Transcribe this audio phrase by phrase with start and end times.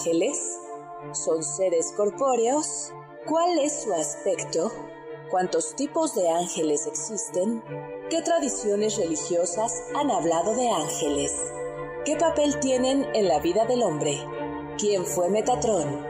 [0.00, 0.58] ángeles?
[1.12, 2.90] ¿Son seres corpóreos?
[3.26, 4.72] ¿Cuál es su aspecto?
[5.30, 7.62] ¿Cuántos tipos de ángeles existen?
[8.08, 11.34] ¿Qué tradiciones religiosas han hablado de ángeles?
[12.06, 14.18] ¿Qué papel tienen en la vida del hombre?
[14.78, 16.06] ¿Quién fue Metatrón?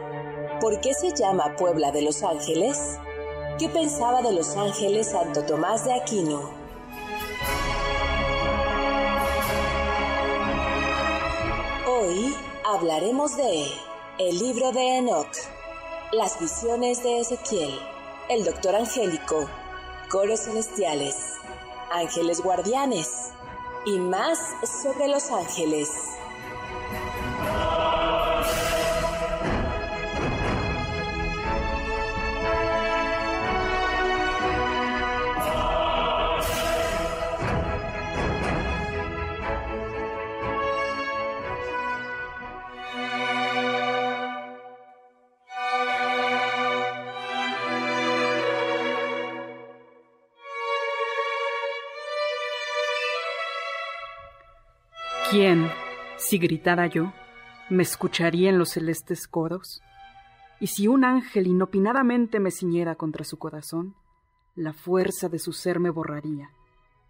[0.61, 2.97] ¿Por qué se llama Puebla de los Ángeles?
[3.59, 6.49] ¿Qué pensaba de los ángeles Santo Tomás de Aquino?
[11.85, 13.67] Hoy hablaremos de
[14.19, 15.35] el libro de Enoch,
[16.11, 17.71] las visiones de Ezequiel,
[18.29, 19.49] el doctor angélico,
[20.09, 21.15] coros celestiales,
[21.91, 23.31] ángeles guardianes
[23.85, 24.37] y más
[24.83, 25.89] sobre los ángeles.
[55.31, 55.71] ¿Quién,
[56.17, 57.13] si gritara yo,
[57.69, 59.81] me escucharía en los celestes coros?
[60.59, 63.95] Y si un ángel inopinadamente me ciñera contra su corazón,
[64.57, 66.51] la fuerza de su ser me borraría,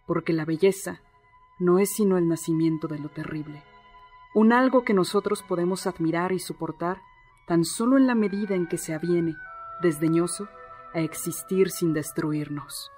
[0.05, 1.01] porque la belleza
[1.57, 3.63] no es sino el nacimiento de lo terrible,
[4.35, 7.01] un algo que nosotros podemos admirar y soportar
[7.47, 9.33] tan solo en la medida en que se aviene,
[9.81, 10.47] desdeñoso,
[10.93, 12.91] a existir sin destruirnos.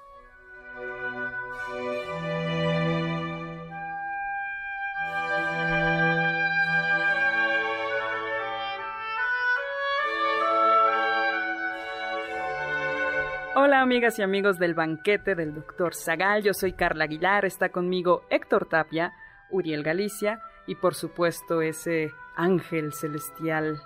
[13.93, 18.67] Amigas y amigos del banquete del doctor Zagal, yo soy Carla Aguilar, está conmigo Héctor
[18.67, 19.13] Tapia,
[19.51, 23.79] Uriel Galicia y por supuesto ese ángel celestial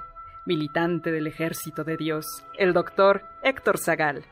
[0.46, 2.26] militante del ejército de Dios,
[2.58, 4.24] el doctor Héctor Zagal.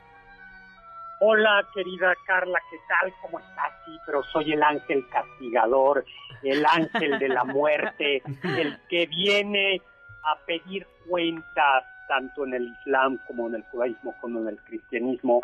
[1.20, 3.14] Hola querida Carla, ¿qué tal?
[3.22, 3.74] ¿Cómo estás?
[3.84, 6.06] Sí, pero soy el ángel castigador,
[6.42, 9.82] el ángel de la muerte, el que viene
[10.24, 15.42] a pedir cuentas tanto en el Islam como en el judaísmo como en el cristianismo,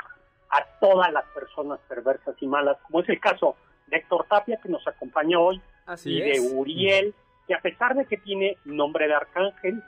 [0.51, 3.55] a todas las personas perversas y malas, como es el caso
[3.87, 5.61] de Héctor Tapia, que nos acompaña hoy,
[6.05, 7.13] y de Uriel,
[7.47, 9.81] que a pesar de que tiene nombre de arcángel,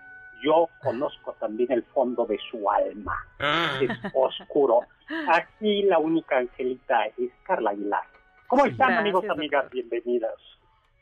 [0.43, 3.79] yo conozco también el fondo de su alma, ah.
[3.81, 4.81] es oscuro.
[5.29, 8.03] Aquí la única angelita es Carla Aguilar.
[8.47, 9.69] ¿Cómo están amigos, amigas?
[9.71, 10.39] Bienvenidos.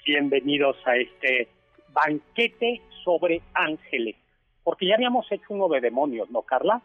[0.06, 1.50] Bienvenidos a este
[1.94, 4.16] banquete sobre ángeles
[4.64, 6.82] porque ya habíamos hecho uno de demonios, ¿no, Carla?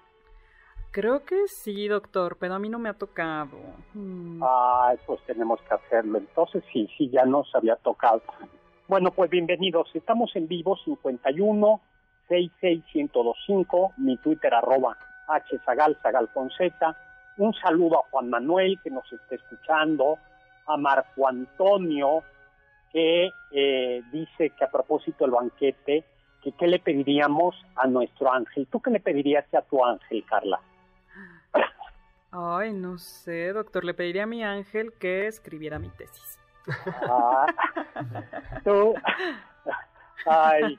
[0.96, 3.58] Creo que sí, doctor, pero a mí no me ha tocado.
[3.92, 4.42] Mm.
[4.42, 6.16] Ah, pues tenemos que hacerlo.
[6.16, 8.22] Entonces sí, sí, ya nos había tocado.
[8.88, 9.90] Bueno, pues bienvenidos.
[9.92, 11.80] Estamos en vivo 51
[12.28, 14.96] 66125, mi Twitter arroba
[15.28, 16.30] hzagal, zagal
[17.36, 20.16] Un saludo a Juan Manuel que nos está escuchando,
[20.66, 22.22] a Marco Antonio
[22.90, 26.06] que eh, dice que a propósito del banquete,
[26.58, 28.66] qué le pediríamos a nuestro ángel.
[28.72, 30.58] ¿Tú qué le pedirías a tu ángel, Carla?
[32.38, 33.84] Ay, no sé, doctor.
[33.84, 36.38] Le pediría a mi ángel que escribiera mi tesis.
[37.08, 37.46] Ah,
[38.64, 38.94] tú.
[40.26, 40.76] Ay,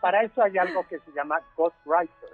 [0.00, 2.30] para eso hay algo que se llama ghostwriter.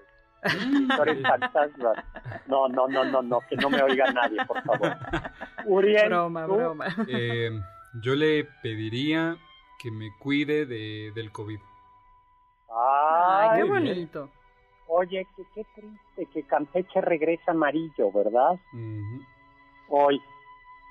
[2.47, 4.97] No, no, no, no, no, que no me oiga nadie, por favor.
[5.65, 6.09] Uriel.
[6.09, 6.86] Broma, broma.
[7.09, 7.50] Eh,
[8.03, 9.36] yo le pediría
[9.78, 11.60] que me cuide de, del COVID.
[12.71, 14.30] Ay, qué bonito.
[14.88, 18.59] Oye, qué, triste que Campeche regresa amarillo, ¿verdad?
[19.88, 20.21] Hoy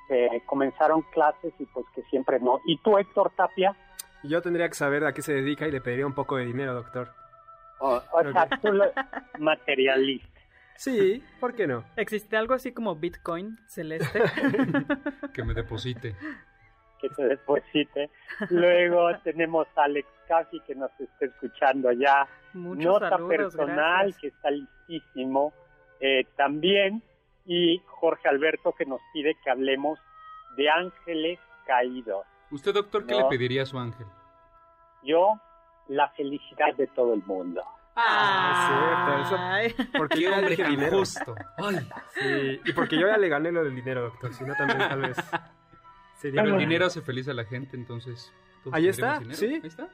[0.09, 2.59] eh, comenzaron clases y pues que siempre no.
[2.65, 3.75] ¿Y tú, Héctor Tapia?
[4.23, 6.73] Yo tendría que saber a qué se dedica y le pediría un poco de dinero,
[6.73, 7.13] doctor.
[7.79, 8.01] o
[8.31, 8.85] sea, tú lo
[9.39, 10.29] materialista.
[10.77, 11.85] Sí, ¿por qué no?
[11.95, 14.21] ¿Existe algo así como Bitcoin celeste?
[15.33, 16.15] que me deposite
[17.07, 18.09] que se deposite.
[18.49, 22.27] Luego tenemos a Alex Casi que nos está escuchando ya.
[22.53, 25.53] Nota personal que está listísimo
[25.99, 27.03] eh, también.
[27.45, 29.99] Y Jorge Alberto que nos pide que hablemos
[30.57, 32.25] de ángeles caídos.
[32.49, 34.07] ¿Usted, doctor, qué le pediría a su ángel?
[35.03, 35.39] Yo,
[35.87, 37.61] la felicidad de todo el mundo.
[37.95, 39.83] Ah, es cierto.
[39.83, 41.35] Eso, porque yo ya hombre tan justo.
[41.57, 44.33] Ay, Sí, y porque yo ya le gané lo del dinero, doctor.
[44.33, 45.17] Si no, también tal vez
[46.17, 46.43] sería...
[46.43, 48.33] pero el dinero hace feliz a la gente, entonces.
[48.71, 49.37] Ahí está, dinero.
[49.37, 49.45] sí.
[49.45, 49.89] Ahí está.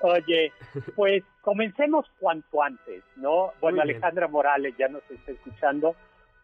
[0.00, 0.52] Oye,
[0.96, 3.52] pues comencemos cuanto antes, ¿no?
[3.60, 3.96] Bueno, Muy bien.
[3.96, 5.94] Alejandra Morales ya nos está escuchando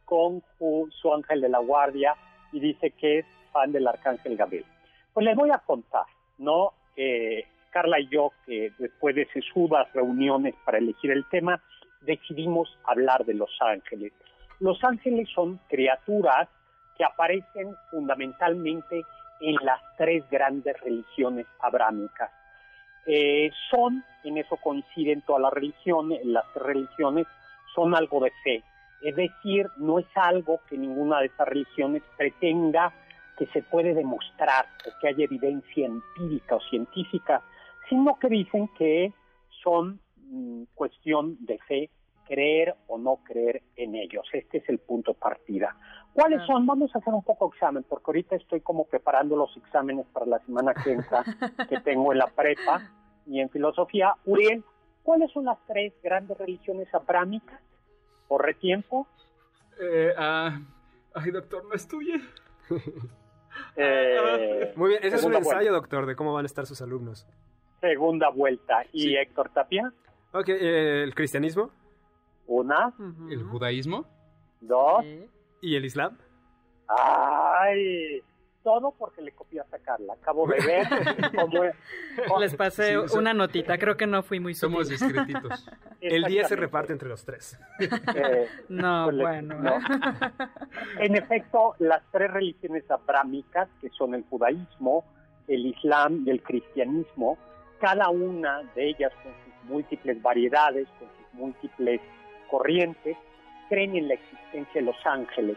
[0.05, 2.15] con su, su ángel de la guardia
[2.53, 4.65] y dice que es fan del arcángel Gabriel.
[5.13, 6.07] Pues les voy a contar,
[6.39, 6.73] ¿no?
[6.97, 11.63] Eh, Carla y yo, que después de sesudas reuniones para elegir el tema,
[12.01, 14.13] decidimos hablar de los ángeles.
[14.61, 16.49] Los ángeles son criaturas
[16.99, 19.05] que aparecen fundamentalmente
[19.41, 22.31] en las tres grandes religiones abrámicas.
[23.07, 27.27] Eh, son, en eso coinciden todas las religiones, las religiones,
[27.75, 28.63] son algo de fe.
[29.01, 32.93] Es decir, no es algo que ninguna de esas religiones pretenda
[33.39, 37.41] que se puede demostrar o que haya evidencia empírica o científica,
[37.89, 39.13] sino que dicen que
[39.63, 41.91] son mm, cuestión de fe,
[42.29, 44.27] creer o no creer en ellos.
[44.33, 45.77] Este es el punto de partida.
[46.13, 46.67] ¿Cuáles son?
[46.67, 50.39] Vamos a hacer un poco examen, porque ahorita estoy como preparando los exámenes para la
[50.41, 51.25] semana que entra
[51.69, 52.91] que tengo en la prepa
[53.27, 54.15] y en filosofía.
[54.25, 54.65] Uriel,
[55.03, 57.61] ¿cuáles son las tres grandes religiones abrámicas?
[58.27, 59.07] ¿Corre tiempo?
[59.81, 60.59] Eh, ah,
[61.15, 62.21] ay, doctor, no estudie.
[63.77, 65.73] Eh, Muy bien, ese es un ensayo, vuelta.
[65.73, 67.27] doctor, de cómo van a estar sus alumnos.
[67.81, 68.85] segunda vuelta.
[68.93, 69.17] ¿Y Sí.
[69.17, 69.93] Héctor Tapia?
[70.33, 71.71] Ok, eh, el cristianismo
[72.49, 72.93] Una.
[73.31, 74.05] ¿El judaísmo?
[74.61, 75.05] dos.
[75.61, 76.19] Y el islam.
[76.89, 78.23] ¡Ay!
[78.65, 80.15] Todo porque le copiaste a Carla.
[80.15, 80.87] Acabo de ver
[82.27, 85.07] cómo Les pasé Sí, eso- una notita, creo que no fui muy Somos sutil.
[85.13, 85.69] discretitos.
[86.01, 87.59] El 10 se reparte entre los tres.
[87.81, 89.55] Eh, No, Pues bueno.
[89.61, 89.79] no.
[90.99, 95.05] En efecto, las tres religiones abrámicas, que son el judaísmo,
[95.47, 97.39] el islam y el cristianismo,
[97.81, 102.01] cada una de ellas con sus múltiples variedades, con sus múltiples
[102.51, 103.17] corrientes,
[103.69, 105.57] creen en la existencia de los ángeles.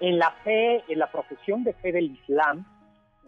[0.00, 2.64] En la fe, en la profesión de fe del islam,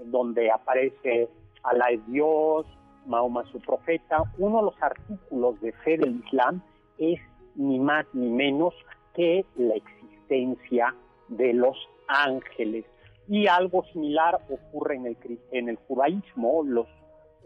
[0.04, 1.28] donde aparece
[1.62, 2.66] Alá es Dios,
[3.06, 6.62] Mahoma su profeta, uno de los artículos de fe del islam
[6.98, 7.18] es
[7.54, 8.74] ni más ni menos
[9.14, 10.94] que la existencia
[11.28, 11.76] de los
[12.08, 12.84] ángeles.
[13.28, 15.16] Y algo similar ocurre en el,
[15.50, 16.86] en el judaísmo, los,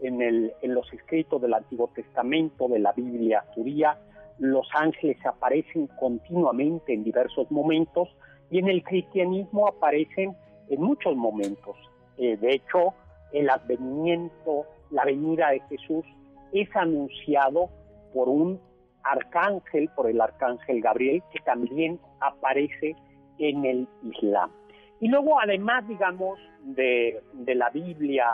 [0.01, 3.97] en, en los escritos del Antiguo Testamento, de la Biblia judía,
[4.39, 8.09] los ángeles aparecen continuamente en diversos momentos
[8.49, 10.35] y en el cristianismo aparecen
[10.69, 11.75] en muchos momentos.
[12.17, 12.93] Eh, de hecho,
[13.33, 16.05] el advenimiento, la venida de Jesús
[16.51, 17.69] es anunciado
[18.13, 18.59] por un
[19.03, 22.95] arcángel, por el arcángel Gabriel, que también aparece
[23.37, 24.51] en el Islam.
[24.99, 28.27] Y luego, además, digamos, de, de la Biblia,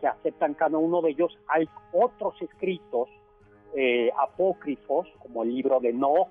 [0.00, 3.08] que aceptan cada uno de ellos, hay otros escritos
[3.74, 6.28] eh, apócrifos, como el libro de No,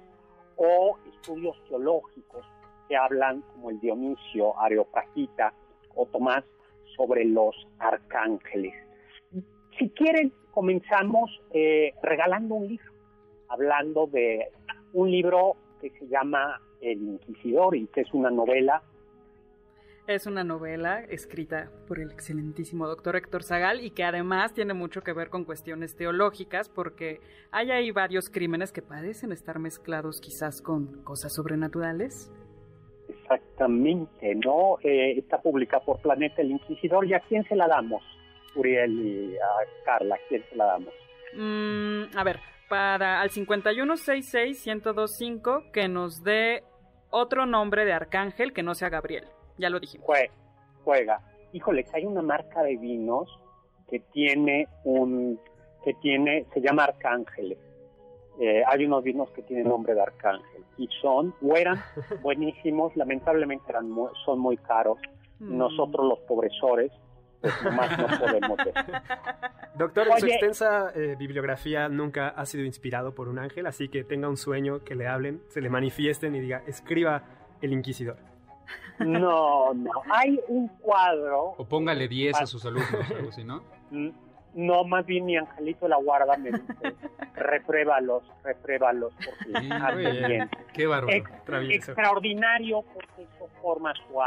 [0.55, 2.45] o estudios teológicos
[2.87, 5.53] que hablan, como el Dionisio, Areopagita
[5.95, 6.43] o Tomás,
[6.95, 8.73] sobre los arcángeles.
[9.77, 12.91] Si quieren, comenzamos eh, regalando un libro,
[13.49, 14.47] hablando de
[14.93, 18.81] un libro que se llama El Inquisidor y que es una novela
[20.07, 25.01] Es una novela escrita por el excelentísimo doctor Héctor Zagal y que además tiene mucho
[25.01, 27.19] que ver con cuestiones teológicas porque
[27.51, 32.31] hay ahí varios crímenes que parecen estar mezclados quizás con cosas sobrenaturales.
[33.09, 34.77] Exactamente, ¿no?
[34.81, 37.05] Eh, está publicada por Planeta El Inquisidor.
[37.05, 38.01] ¿Y a quién se la damos?
[38.55, 39.49] Uriel y a
[39.83, 40.93] Carla, ¿a quién se la damos?
[41.33, 46.63] Mm, a ver, para al 5166-1025 que nos dé
[47.09, 49.25] otro nombre de arcángel que no sea Gabriel.
[49.57, 50.07] Ya lo dijimos.
[50.07, 50.29] Jue-
[50.83, 51.21] juega.
[51.53, 53.29] Híjoles, hay una marca de vinos
[53.89, 55.39] que tiene un,
[55.83, 57.57] que tiene, se llama Arcángeles.
[58.39, 61.77] Eh, hay unos vinos que tienen nombre de Arcángel y son, o eran
[62.21, 64.99] buenísimos, lamentablemente eran mu- son muy caros.
[65.39, 65.57] Mm.
[65.57, 66.91] Nosotros los pobresores,
[67.41, 68.73] pues nomás no podemos ver.
[69.77, 70.33] Doctor, en su Oye.
[70.33, 74.83] extensa eh, bibliografía nunca ha sido inspirado por un ángel, así que tenga un sueño,
[74.83, 77.23] que le hablen, se le manifiesten y diga, escriba
[77.61, 78.17] el inquisidor.
[78.99, 79.91] No, no.
[80.11, 83.61] Hay un cuadro O póngale 10 a sus alumnos, algo así, ¿no?
[83.91, 84.09] Mm,
[84.55, 86.95] No, más bien mi angelito de la guarda me dice,
[87.35, 90.27] repruébalos, repruébalos, porque Sí, bien.
[90.27, 90.49] bien.
[90.73, 91.15] Qué bárbaro.
[91.15, 91.91] Ex- Travieso.
[91.91, 94.19] extraordinario porque eso forma su,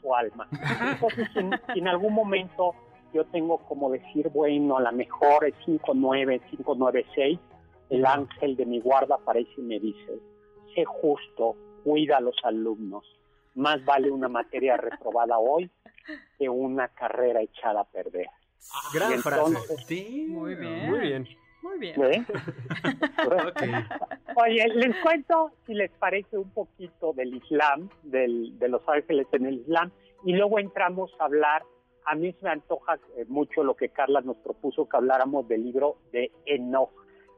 [0.00, 0.48] su alma.
[0.92, 1.38] Entonces, si,
[1.78, 2.74] en- algún momento
[3.12, 7.38] yo tengo como decir, bueno, a lo mejor es 5-9, 5-9-6,
[7.90, 10.18] el ángel de mi guarda aparece y me dice,
[10.74, 13.04] sé justo, cuida a los alumnos.
[13.54, 15.70] Más vale una materia reprobada hoy
[16.38, 18.26] que una carrera echada a perder.
[18.94, 19.40] Gran Y frase.
[19.46, 20.26] entonces- Sí.
[20.28, 20.90] Muy bien.
[20.90, 21.28] Muy bien.
[21.62, 22.02] Muy bien.
[22.02, 22.24] ¿Eh?
[23.22, 23.62] Ok.
[24.36, 29.46] Oye, les cuento, si les parece, un poquito del Islam, del, de los ángeles en
[29.46, 29.90] el Islam,
[30.24, 31.62] y luego entramos a hablar,
[32.04, 35.62] a mí se me antoja eh, mucho lo que Carla nos propuso, que habláramos del
[35.64, 36.90] libro de Enoch,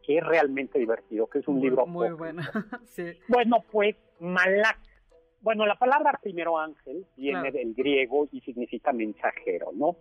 [0.07, 2.19] que es realmente divertido, que es un Muy- libro Muy poco.
[2.19, 2.43] bueno.
[2.87, 3.13] sí.
[3.29, 4.79] Bueno, pues Malak.
[5.45, 7.59] Bueno, la palabra primero ángel viene Claro.
[7.59, 9.97] del griego y significa mensajero, ¿no?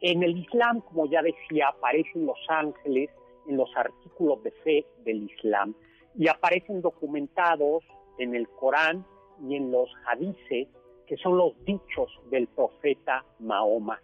[0.00, 3.08] En el Islam, como ya decía, aparecen los ángeles
[3.46, 5.72] en los artículos de fe del Islam
[6.16, 7.84] y aparecen documentados
[8.18, 9.06] en el Corán
[9.48, 10.66] y en los hadices,
[11.06, 14.00] que son los dichos del profeta Mahoma.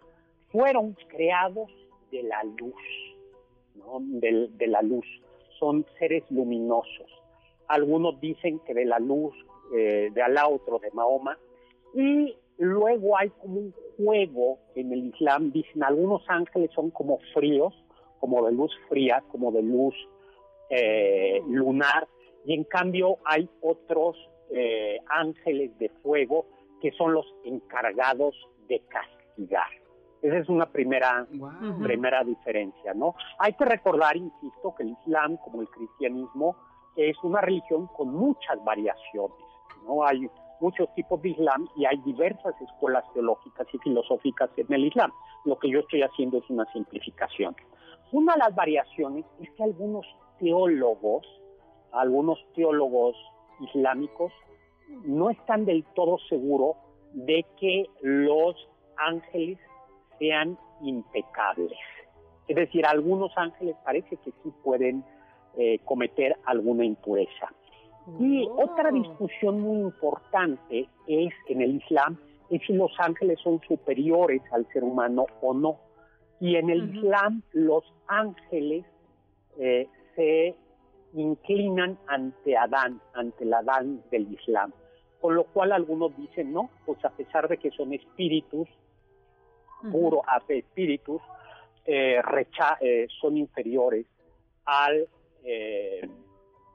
[0.49, 1.69] Fueron creados
[2.09, 2.81] de la luz,
[3.75, 3.97] ¿no?
[3.99, 5.05] De la luz.
[5.59, 7.11] Son seres luminosos.
[7.67, 9.35] Algunos dicen que de la luz
[9.73, 11.37] eh, de Alá, otro de Mahoma.
[11.93, 15.51] Y luego hay como un juego en el Islam.
[15.51, 17.73] Dicen algunos ángeles son como fríos,
[18.19, 19.95] como de luz fría, como de luz
[20.69, 22.07] eh, lunar.
[22.45, 24.17] Y en cambio hay otros
[24.51, 26.45] eh, ángeles de fuego
[26.81, 28.35] que son los encargados
[28.67, 29.67] de castigar.
[30.21, 31.83] Esa es una primera Wow.
[31.83, 33.15] primera diferencia, ¿no?
[33.39, 36.55] Hay que recordar, insisto, que el Islam, como el cristianismo,
[36.95, 39.37] es una religión con muchas variaciones,
[39.85, 40.03] ¿no?
[40.03, 45.11] Hay muchos tipos de Islam y hay diversas escuelas teológicas y filosóficas en el Islam.
[45.45, 47.55] Lo que yo estoy haciendo es una simplificación.
[48.11, 50.05] Una de las variaciones es que algunos
[50.39, 51.25] teólogos,
[51.91, 53.15] algunos teólogos
[53.59, 54.31] islámicos,
[55.05, 56.75] no están del todo seguros
[57.13, 58.55] de que los
[58.97, 59.57] ángeles
[60.19, 61.77] sean impecables.
[62.47, 65.03] Es decir, algunos ángeles parece que sí pueden
[65.57, 67.51] eh, cometer alguna impureza.
[68.19, 68.63] Y Oh.
[68.63, 72.17] otra discusión muy importante es en el Islam
[72.51, 75.79] es si los ángeles son superiores al ser humano o no.
[76.39, 76.95] Y en el.
[76.95, 78.85] Islam los ángeles
[79.57, 80.55] eh, se
[81.13, 84.71] inclinan ante Adán, ante el Adán del Islam.
[85.21, 88.67] Con lo cual algunos dicen, no, pues a pesar de que son espíritus,
[89.91, 91.21] puro a espíritus,
[91.85, 94.05] eh, recha- eh, son inferiores
[94.65, 95.07] al,
[95.43, 96.07] eh,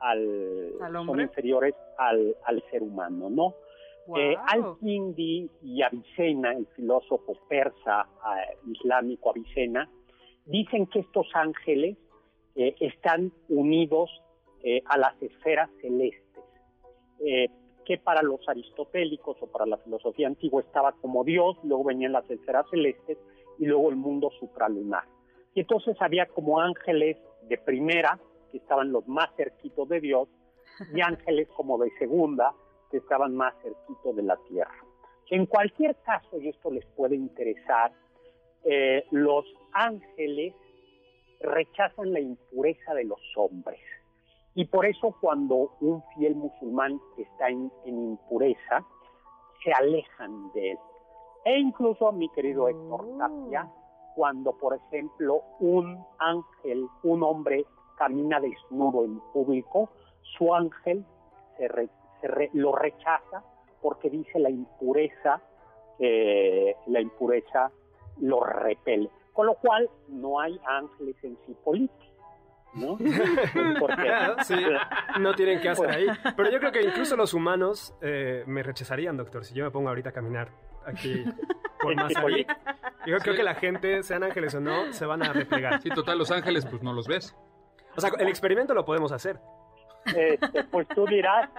[0.00, 3.54] al, ¿Al son inferiores al, al ser humano, ¿no?
[4.16, 4.36] Eh.
[4.46, 9.88] Al-Kindi y Avicena, el filósofo persa eh, islámico Avicena,
[10.46, 11.96] dicen que estos ángeles
[12.56, 14.10] eh, están unidos
[14.64, 16.24] eh, a las esferas celestes,
[17.84, 22.28] que para los aristotélicos o para la filosofía antigua estaba como Dios, luego venían las
[22.30, 23.18] esferas celestes
[23.58, 25.04] y luego el mundo supralunar.
[25.54, 28.18] Y entonces había como ángeles de primera,
[28.50, 30.28] que estaban los más cerquitos de Dios,
[30.94, 32.54] y ángeles como de segunda,
[32.90, 34.84] que estaban más cerquitos de la tierra.
[35.30, 37.92] En cualquier caso, y esto les puede interesar,
[38.64, 40.54] eh, los ángeles
[41.40, 43.80] rechazan la impureza de los hombres.
[44.54, 48.84] Y por eso cuando un fiel musulmán está en, en impureza,
[49.64, 50.78] se alejan de él.
[51.44, 53.18] E incluso, mi querido Héctor Oh.
[53.18, 53.70] Tapia,
[54.14, 57.64] cuando, por ejemplo, un ángel, un hombre
[58.00, 59.90] camina desnudo en público,
[60.22, 61.04] su ángel
[61.58, 61.90] se re-
[62.22, 63.44] se re- lo rechaza
[63.82, 65.42] porque dice la impureza,
[65.98, 67.70] eh, la impureza
[68.22, 69.10] lo repele.
[69.34, 71.92] Con lo cual, no hay ángeles en Cipolite,
[72.74, 72.96] ¿no?
[73.78, 74.54] Porque, Claro, sí.
[75.20, 76.06] No tienen que hacer ahí.
[76.36, 79.88] Pero yo creo que incluso los humanos eh, me rechazarían, doctor, si yo me pongo
[79.90, 80.48] ahorita a caminar
[80.86, 81.22] aquí
[81.82, 81.94] por.
[82.08, 82.54] Cipolite.
[83.06, 85.80] Yo creo que la gente, sean ángeles o no, se van a replegar.
[85.82, 87.34] Sí, total, los ángeles pues no los ves.
[88.04, 89.38] O sea, el experimento lo podemos hacer.
[90.06, 91.50] Este, pues tú dirás.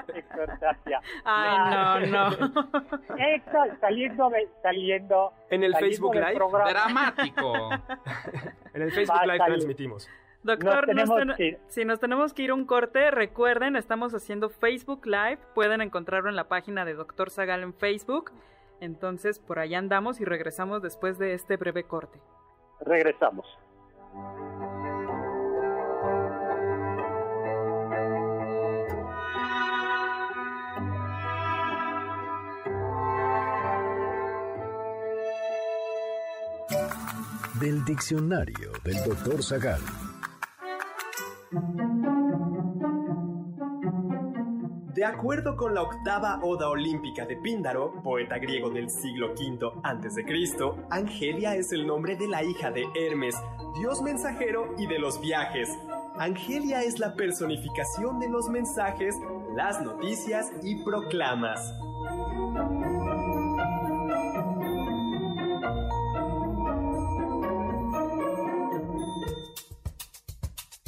[1.23, 2.29] Ay, no, no.
[3.17, 5.31] Héctor, saliendo, de- saliendo.
[5.49, 5.77] En el saliendo
[6.11, 6.33] Facebook Live.
[6.35, 7.69] programa, Dramático.
[8.73, 10.09] En el Facebook Live transmitimos.
[10.43, 11.59] Doctor, Nos nos tenemos ten- que ir.
[11.67, 15.37] si nos tenemos que ir a un corte, recuerden, estamos haciendo Facebook Live.
[15.53, 18.31] Pueden encontrarlo en la página de Doctor Zagal en Facebook.
[18.79, 22.19] Entonces, por allá andamos y regresamos después de este breve corte.
[22.79, 23.45] Regresamos.
[37.61, 39.79] Del diccionario del doctor Zagal.
[44.95, 50.25] De acuerdo con la octava Oda Olímpica de Píndaro, poeta griego del siglo V a.C.,
[50.89, 53.35] Angelia es el nombre de la hija de Hermes,
[53.79, 55.69] dios mensajero y de los viajes.
[56.17, 59.15] Angelia es la personificación de los mensajes,
[59.55, 61.61] las noticias y proclamas.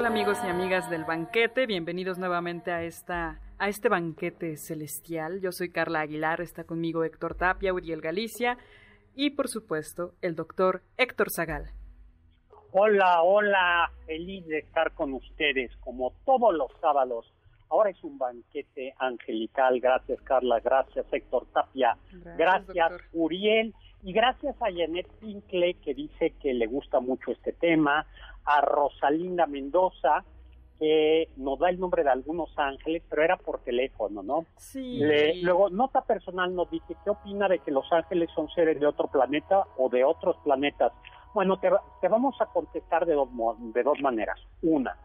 [0.00, 5.42] Hola amigos y amigas del banquete, bienvenidos nuevamente a esta a este banquete celestial.
[5.42, 8.56] Yo soy Carla Aguilar, está conmigo Héctor Tapia, Uriel Galicia
[9.14, 11.66] y por supuesto el doctor Héctor Zagal.
[12.72, 17.30] Hola, hola, feliz de estar con ustedes como todos los sábados.
[17.68, 19.80] Ahora es un banquete angelical.
[19.80, 21.98] Gracias Carla, gracias Héctor Tapia,
[22.38, 22.92] gracias.
[23.12, 28.06] Uriel y gracias a Janet Pincle que dice que le gusta mucho este tema,
[28.44, 30.24] a Rosalinda Mendoza
[30.78, 34.46] que nos da el nombre de algunos ángeles, pero era por teléfono, ¿no?
[34.56, 34.96] Sí.
[34.98, 38.86] Le- luego, nota personal nos dice, ¿qué opina de que los ángeles son seres de
[38.86, 40.90] otro planeta o de otros planetas?
[41.34, 41.70] Bueno, te,
[42.00, 43.28] te vamos a contestar de dos,
[43.74, 44.40] de dos maneras.
[44.62, 44.96] Una,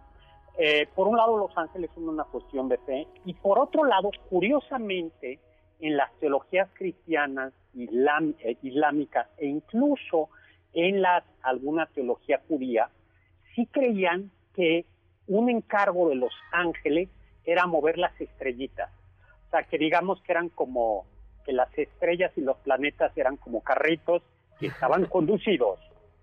[0.57, 4.11] eh, por un lado los ángeles son una cuestión de fe y por otro lado,
[4.29, 5.39] curiosamente,
[5.81, 10.29] en las teologías cristianas, islam- eh, islámicas e incluso
[10.73, 12.89] en las, alguna teología judía,
[13.55, 14.85] sí creían que
[15.27, 17.09] un encargo de los ángeles
[17.45, 18.91] era mover las estrellitas.
[19.47, 21.05] O sea, que digamos que eran como,
[21.45, 24.21] que las estrellas y los planetas eran como carritos
[24.59, 25.79] que estaban conducidos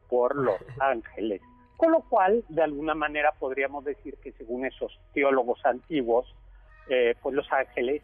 [0.08, 1.40] por los ángeles.
[1.76, 6.32] Con lo cual, de alguna manera podríamos decir que según esos teólogos antiguos,
[6.88, 8.02] eh, pues los ángeles,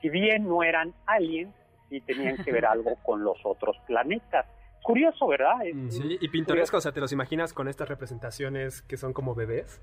[0.00, 1.54] si bien no eran aliens,
[1.88, 4.46] sí tenían que ver algo con los otros planetas.
[4.86, 5.66] Curioso, ¿verdad?
[5.66, 9.34] Es- Sí, y pintoresco, o sea, ¿te los imaginas con estas representacionas que son como
[9.34, 9.80] bebés?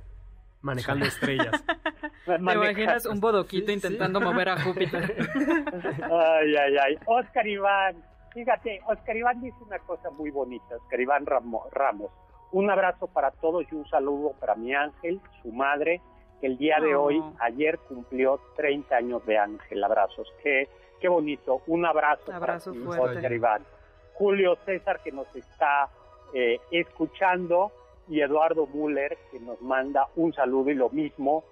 [0.61, 1.51] Manejando estrellas.
[2.25, 3.73] ¿Te imaginas un bodoquito Sí, sí.
[3.73, 5.13] intentando mover a Júpiter?
[6.09, 6.97] Ay, ay, ay.
[7.05, 7.97] Oscar Iván,
[8.33, 12.11] fíjate, Oscar Iván dice una cosa muy bonita, Oscar Iván Ramo- Ramos.
[12.53, 15.99] Un abrazo para todos y un saludo para mi ángel, su madre,
[16.39, 17.03] que el día de Oh.
[17.03, 19.83] hoy, ayer cumplió 30 años de ángel.
[19.83, 20.69] Abrazos, qué,
[21.01, 21.61] qué bonito.
[21.67, 23.17] Un abrazo, Abrazo para ti.
[23.17, 23.63] Oscar Iván.
[24.13, 25.89] Julio César, que nos está
[26.33, 27.71] eh, escuchando,
[28.09, 31.43] y Eduardo Müller, que nos manda un saludo y lo mismo,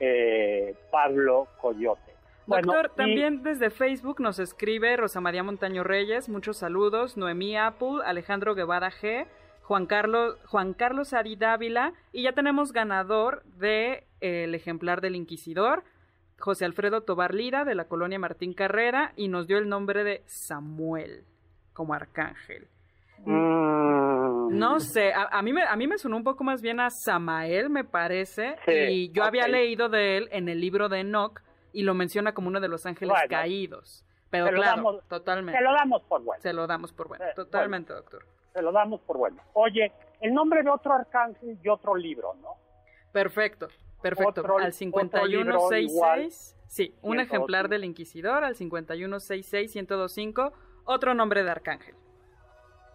[0.00, 2.12] eh, Pablo Coyote.
[2.46, 7.56] Bueno, Doctor, y- también desde Facebook nos escribe Rosa María Montaño Reyes, muchos saludos, Noemí
[7.56, 9.26] Apple, Alejandro Guevara G,
[9.62, 15.14] Juan Carlos, Juan Carlos Ari Dávila, y ya tenemos ganador de eh, el ejemplar del
[15.14, 15.82] Inquisidor,
[16.38, 20.22] José Alfredo Tobar Lira, de la colonia Martín Carrera, y nos dio el nombre de
[20.24, 21.24] Samuel,
[21.78, 22.66] como arcángel.
[23.24, 24.58] Mm.
[24.58, 26.90] No sé, a, a mí me, a mí me sonó un poco más bien a
[26.90, 31.40] Samael, me parece, Sí, y yo había leído de él en el libro de Enoch
[31.72, 34.04] y lo menciona como uno de los ángeles Bueno, caídos.
[34.30, 35.56] Pero claro, damos- totalmente.
[35.56, 36.42] Se lo damos por bueno.
[36.42, 37.24] Se lo damos por bueno.
[37.24, 38.24] Eh, Totalmente, doctor.
[38.52, 39.40] Se lo damos por bueno.
[39.52, 42.54] Oye, el nombre de otro arcángel y otro libro, ¿no?
[43.12, 43.68] Perfecto,
[44.02, 44.40] perfecto.
[44.42, 47.22] Otro- al otro libro 5166, sí, un 125.
[47.22, 50.52] ejemplar del Inquisidor, al 5166-1025,
[50.88, 51.94] otro nombre de arcángel.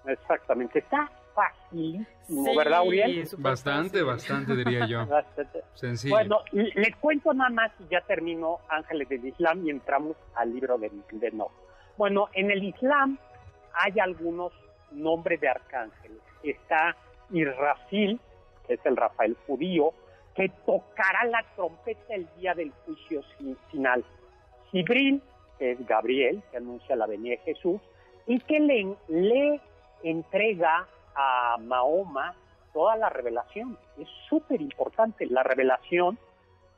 [0.06, 0.80] Exactamente.
[0.80, 2.06] Está facilísimo,
[2.46, 3.28] Sí, ¿verdad, Uriel?
[3.38, 4.06] Bastante, fácil.
[4.06, 5.06] bastante diría yo.
[5.08, 5.64] Bastante.
[5.76, 6.16] Sencillo.
[6.16, 10.78] Bueno, les cuento nada más y ya termino Ángeles del Islam y entramos al libro
[10.78, 11.52] de, de Enoch.
[11.98, 13.18] Bueno, en el Islam
[13.74, 14.52] hay algunos
[14.92, 16.20] nombres de arcángeles.
[16.44, 16.96] Está
[17.32, 18.20] Israfil,
[18.68, 19.94] que es el Rafael judío,
[20.36, 24.04] que tocará la trompeta el día del juicio sin- final.
[24.72, 25.22] Jibril,
[25.64, 27.80] que es Gabriel, que anuncia la venida de Jesús,
[28.28, 29.62] y que le, le
[30.04, 32.36] entrega a Mahoma
[32.74, 33.78] toda la revelación.
[33.98, 35.26] Es súper importante.
[35.26, 36.18] La revelación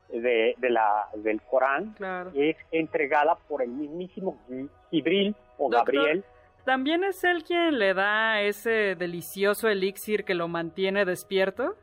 [0.10, 2.32] de, de la, del Corán Claro.
[2.36, 6.24] es entregada por el mismísimo Gi- Jibril o Doctor, Gabriel.
[6.64, 11.76] ¿También es él quien le da ese delicioso elixir que lo mantiene despierto?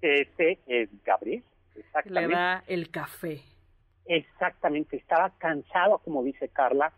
[0.00, 1.44] Ese es Gabriel.
[1.76, 2.34] Le Exactamente.
[2.34, 3.42] da el café.
[4.06, 4.96] Exactamente.
[4.96, 6.92] Estaba cansado, como dice Carla,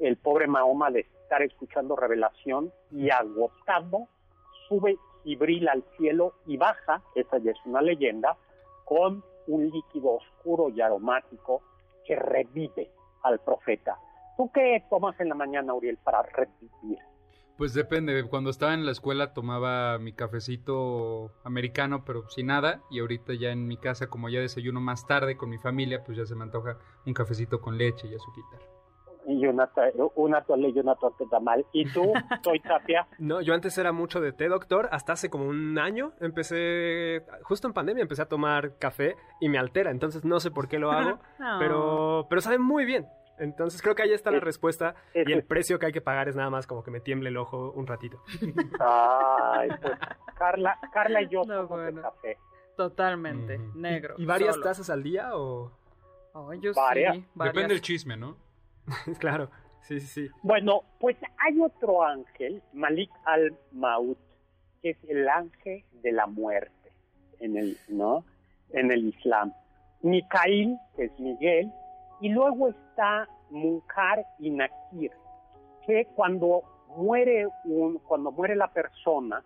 [0.00, 4.08] el pobre Mahoma de estar escuchando revelación y agotado,
[4.68, 8.36] sube Jibril al cielo y baja, esa ya es una leyenda,
[8.84, 11.62] con un líquido oscuro y aromático
[12.06, 12.90] que revive
[13.22, 13.98] al profeta.
[14.36, 16.98] ¿Tú qué tomas en la mañana, Uriel, para revivir?
[17.58, 23.00] Pues depende, cuando estaba en la escuela tomaba mi cafecito americano, pero sin nada, y
[23.00, 26.24] ahorita ya en mi casa, como ya desayuno más tarde con mi familia, pues ya
[26.24, 28.60] se me antoja un cafecito con leche y azuquitar.
[29.26, 29.68] Y una,
[30.14, 31.66] una tole y una torta de tamal.
[31.72, 32.12] ¿Y tú,
[32.44, 33.08] soy Tapia?
[33.18, 34.88] No, yo antes era mucho de té, doctor.
[34.92, 39.58] Hasta hace como un año empecé, justo en pandemia, empecé a tomar café y me
[39.58, 39.90] altera.
[39.90, 41.58] Entonces no sé por qué lo hago, No.
[41.58, 43.06] pero, pero sabe muy bien.
[43.38, 46.00] Entonces creo que ahí está la Es- respuesta es- y el precio que hay que
[46.00, 48.22] pagar es nada más como que me tiemble el ojo un ratito.
[48.80, 49.98] Ay, pues
[50.36, 52.02] Carla, Carla y yo No, bueno.
[52.02, 52.36] café.
[52.76, 54.14] Totalmente, negro.
[54.18, 54.64] ¿Y varias solo.
[54.66, 55.72] tazas al día o...?
[56.34, 57.16] Ay, yo Varias.
[57.16, 57.54] sí, varias.
[57.54, 58.36] Depende del chisme, ¿no?
[59.18, 59.50] claro,
[59.82, 60.30] sí, sí, sí.
[60.42, 64.16] Bueno, pues hay otro ángel, Malik al-Maut,
[64.80, 66.92] que es el ángel de la muerte
[67.40, 68.24] en el, ¿no?
[68.70, 69.52] En el Islam.
[70.02, 71.72] Micail, que es Miguel,
[72.20, 75.12] y luego está Munkar y Nakir,
[75.86, 76.62] que cuando
[76.96, 79.42] muere un, cuando muere la persona,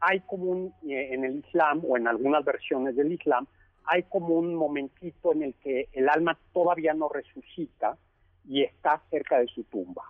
[0.00, 3.46] hay como un, eh, en el Islam o en algunas versiones del Islam,
[3.86, 7.96] hay como un momentito en el que el alma todavía no resucita
[8.46, 10.04] y está cerca de su tumba,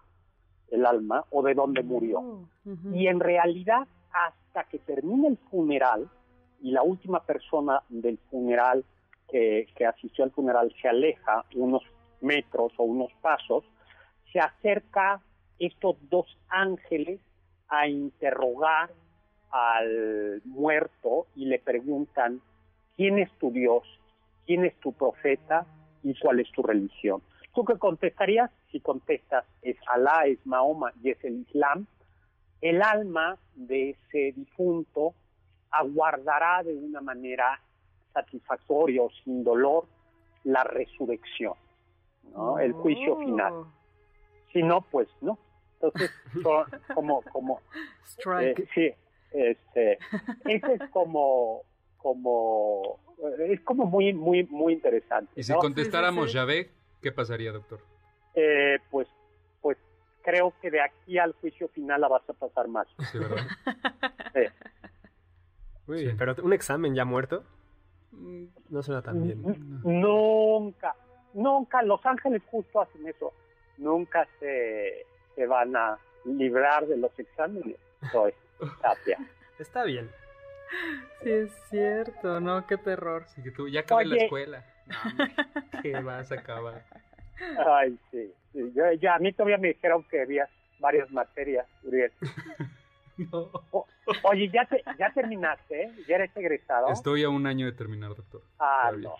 [0.70, 2.18] el alma, o de donde murió.
[2.18, 2.94] Oh, ujú.
[2.94, 6.08] Y en realidad, hasta que termine el funeral
[6.60, 8.84] y la última persona del funeral
[9.28, 11.82] que, que asistió al funeral se aleja unos
[12.24, 13.64] metros o unos pasos,
[14.32, 15.20] se acerca
[15.58, 17.20] estos dos ángeles
[17.68, 18.90] a interrogar
[19.50, 22.40] al muerto y le preguntan
[22.96, 23.84] quién es tu Dios,
[24.46, 25.66] quién es tu profeta
[26.02, 27.22] y cuál es tu religión.
[27.54, 28.50] ¿Tú qué contestarías?
[28.72, 31.86] Si contestas es Alá, es Mahoma y es el Islam,
[32.60, 35.14] el alma de ese difunto
[35.70, 37.60] aguardará de una manera
[38.12, 39.86] satisfactoria o sin dolor
[40.44, 41.54] la resurrección,
[42.32, 42.58] ¿no?
[42.58, 43.52] el juicio final.
[43.52, 43.72] Oh,
[44.52, 45.38] Si no, pues no.
[45.80, 46.10] Entonces,
[46.42, 47.60] son como, como,
[48.06, 48.58] Strike.
[48.60, 48.92] eh, sí,
[49.32, 49.98] este,
[50.46, 51.62] ese es como,
[51.98, 52.98] como,
[53.38, 55.32] eh, es como muy, muy, muy interesante.
[55.36, 55.58] Y si ¿no?
[55.58, 56.38] contestáramos Sí, sí, sí.
[56.38, 56.70] Yahvé,
[57.02, 57.80] ¿qué pasaría, doctor?
[58.34, 59.08] Eh, pues,
[59.60, 59.76] pues
[60.22, 62.86] creo que de aquí al juicio final la vas a pasar más.
[63.12, 63.46] Sí, ¿verdad?
[64.34, 64.50] Eh,
[65.86, 66.04] Muy Sí.
[66.04, 67.44] bien, pero un examen ya muerto
[68.16, 69.42] Mm, no suena tan bien.
[69.82, 70.94] Nunca,
[71.34, 73.32] nunca, Los Ángeles justo hacen eso.
[73.76, 77.76] Nunca se, se van a librar de los exámenes.
[78.12, 78.32] Soy
[78.80, 79.18] Tapia.
[79.58, 80.10] Está bien.
[81.22, 82.66] Sí, es cierto, ¿no?
[82.66, 83.22] Qué terror.
[83.24, 84.64] Así que tú, ya acabé la escuela.
[84.86, 86.84] No, ¿Qué vas a acabar?
[87.66, 88.32] Ay, sí.
[88.52, 88.72] sí.
[88.74, 92.12] Yo, ya, a mí todavía me dijeron que había varias materias, Uriel.
[93.16, 93.48] No.
[93.70, 93.86] O-
[94.24, 95.92] oye, ¿ya, te, ya terminaste?
[96.08, 96.88] ¿Ya eres egresado?
[96.88, 98.42] Estoy a un año de terminar, doctor.
[98.58, 99.08] Ah, todavía.
[99.10, 99.14] no.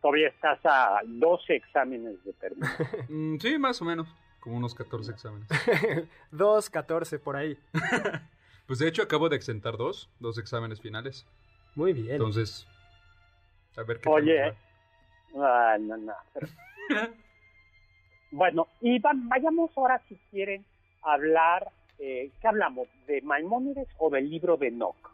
[0.00, 2.70] Todavía estás a 12 exámenes de terminar.
[3.08, 4.08] Mm, sí, más o menos.
[4.40, 5.48] Como unos 14 exámenes.
[6.30, 7.58] Dos, catorce por ahí.
[8.66, 11.26] Pues de hecho acabo de exentar dos, dos exámenes finales.
[11.74, 12.12] Muy bien.
[12.12, 12.68] Entonces,
[13.76, 14.54] a ver qué tal Oye.
[15.36, 16.12] Ah, no, no.
[16.32, 16.46] pero-
[18.30, 20.64] bueno, y va- vayamos ahora, si quieren,
[21.02, 22.86] a hablar, eh, ¿qué hablamos?
[23.08, 25.10] ¿De Maimónides o del libro de Enoch?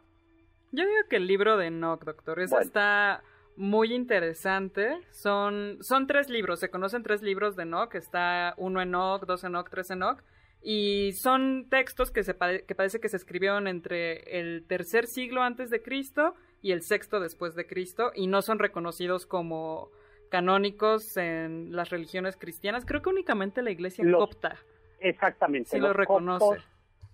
[0.71, 2.67] Yo digo que el libro de Enoch, doctor, eso Bueno.
[2.67, 3.23] está
[3.57, 4.99] muy interesante.
[5.11, 7.93] Son, son tres libros, se conocen tres libros de Enoch.
[7.95, 10.21] Está uno Enoch, dos Enoch, tres Enoch.
[10.61, 15.69] Y son textos que, se que parece que se escribieron entre el tercer siglo antes
[15.69, 19.89] de Cristo y el sexto después de Cristo y no son reconocidos como
[20.29, 22.85] canónicos en las religiones cristianas.
[22.85, 24.57] Creo que únicamente la iglesia Los- copta.
[24.99, 25.69] Exactamente.
[25.69, 26.45] Sí lo los reconoce.
[26.45, 26.63] coptos-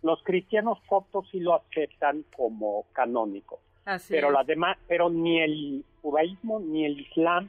[0.01, 4.33] los cristianos coptos sí lo aceptan como canónico, Así pero es.
[4.33, 7.47] las demás, pero ni el judaísmo, ni el islam,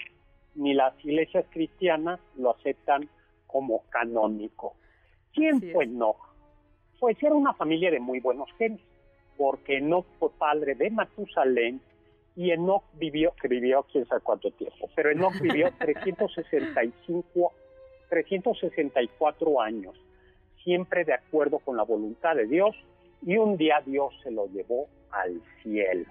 [0.55, 3.09] ni las iglesias cristianas lo aceptan
[3.47, 4.75] como canónico.
[5.33, 5.85] ¿Quién Así fue.
[5.85, 6.19] Enoch?
[6.99, 8.81] Pues era una familia de muy buenos genes,
[9.37, 11.81] porque Enoch fue padre de Matusalén
[12.37, 17.53] y Enoch vivió, que vivió quién sabe cuánto tiempo, pero Enoch vivió 365,
[18.09, 19.95] 364 años,
[20.63, 22.75] siempre de acuerdo con la voluntad de Dios,
[23.23, 26.07] y un día Dios se lo llevó al cielo.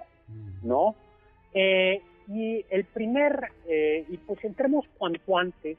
[0.64, 0.96] ¿No?
[1.54, 5.78] Eh, y el primer, eh, y pues entremos cuanto antes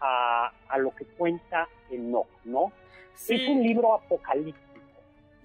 [0.00, 2.72] a, a lo que cuenta Enoch, ¿no?
[3.14, 3.34] Sí.
[3.34, 4.80] Es un libro apocalíptico,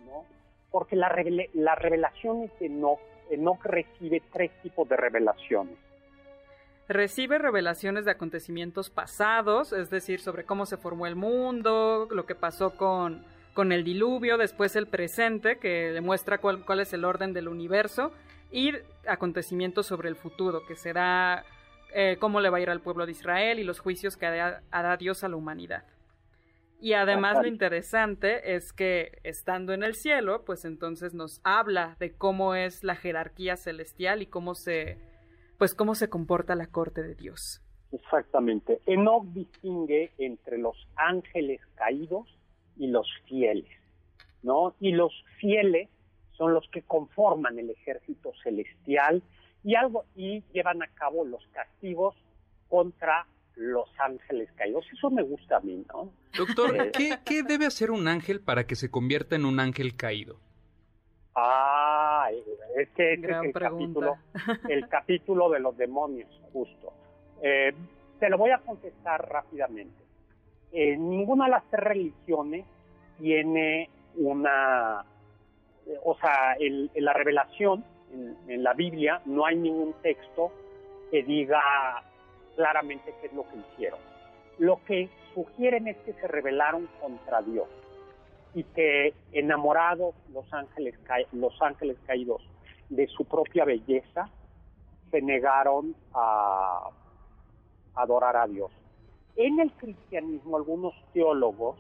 [0.06, 0.24] ¿no?
[0.72, 3.00] Porque la, revele- las revelaciones de Enoch,
[3.32, 5.76] Enoch recibe tres tipos de revelaciones.
[6.88, 12.36] Recibe revelaciones de acontecimientos pasados, es decir, sobre cómo se formó el mundo, lo que
[12.36, 17.34] pasó con, con el diluvio, después el presente, que demuestra cuál, cuál es el orden
[17.34, 18.12] del universo,
[18.52, 18.72] y
[19.08, 21.46] acontecimientos sobre el futuro, que será
[21.94, 24.62] eh, cómo le va a ir al pueblo de Israel y los juicios que hará,
[24.72, 25.84] hará Dios a la humanidad.
[26.80, 32.14] Y además lo interesante es que estando en el cielo, pues entonces nos habla de
[32.14, 35.00] cómo es la jerarquía celestial y cómo se,
[35.58, 37.62] pues cómo se comporta la corte de Dios.
[37.92, 38.82] Exactamente.
[38.86, 42.28] Enoch distingue entre los ángeles caídos
[42.78, 43.72] y los fieles,
[44.44, 44.76] ¿no?
[44.80, 45.90] Y los fieles
[46.38, 49.24] son los que conforman el ejército celestial
[49.64, 52.16] y algo y llevan a cabo los castigos
[52.70, 54.86] contra los ángeles caídos.
[54.92, 56.12] Eso me gusta a mí, ¿no?
[56.38, 56.92] Doctor, Eh.
[56.92, 60.38] ¿qué, qué debe hacer un ángel para que se convierta en un ángel caído?
[61.36, 62.30] Ah,
[62.78, 64.00] es que ese Gran es el pregunta.
[64.34, 66.94] capítulo, el capítulo de los demonios, justo.
[67.42, 67.74] Eh,
[68.20, 70.04] te lo voy a contestar rápidamente.
[70.72, 72.66] Eh, ninguna de las tres religiones
[73.20, 75.04] tiene una,
[76.04, 80.52] o sea, el- la revelación, en, en la Biblia, no hay ningún texto
[81.12, 81.62] que diga
[82.56, 84.00] claramente qué es lo que hicieron.
[84.60, 87.68] Lo que sugieren es que se rebelaron contra Dios
[88.54, 90.96] y que enamorados los ángeles,
[91.34, 92.42] los ángeles caídos
[92.90, 94.30] de su propia belleza,
[95.12, 96.90] se negaron a
[97.96, 98.72] adorar a Dios.
[99.36, 101.78] En el cristianismo, algunos teólogos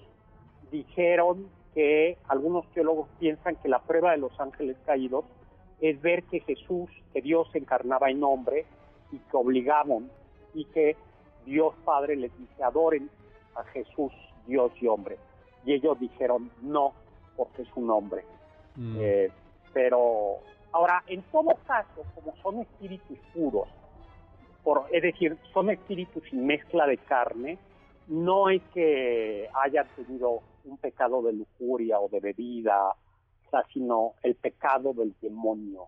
[0.71, 5.25] dijeron que, algunos teólogos piensan que la prueba de los ángeles caídos
[5.81, 8.65] es ver que Jesús, que Dios encarnaba en hombre
[9.11, 10.09] y que obligaban
[10.53, 10.95] y que
[11.45, 13.09] Dios Padre les dice adoren
[13.55, 14.11] a Jesús,
[14.47, 15.17] Dios y hombre.
[15.65, 16.93] Y ellos dijeron no,
[17.35, 18.23] porque es un hombre.
[18.75, 18.97] Mm.
[18.99, 19.31] Eh,
[19.73, 20.37] pero
[20.71, 23.67] ahora, en todo caso, como son espíritus puros,
[24.63, 27.57] por, es decir, son espíritus sin mezcla de carne,
[28.07, 34.13] no es que hayan tenido un pecado de lujuria o de bebida, o sea, sino
[34.23, 35.87] el pecado del demonio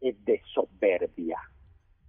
[0.00, 1.38] es de soberbia,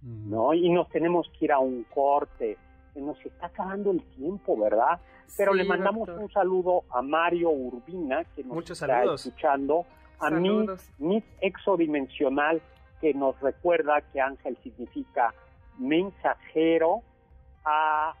[0.00, 0.30] Mm.
[0.30, 0.54] ¿no?
[0.54, 2.56] Y nos tenemos que ir a un corte,
[2.94, 5.00] se nos está acabando el tiempo, ¿verdad?
[5.36, 6.22] Pero Sí, le mandamos doctor.
[6.24, 9.26] un saludo a Mario Urbina, que nos Muchos está saludos.
[9.26, 9.84] escuchando,
[10.20, 10.88] a mí, Saludos.
[10.98, 12.62] mi exodimensional,
[13.00, 15.34] que nos recuerda que ángel significa
[15.78, 17.02] mensajero,
[17.64, 18.14] a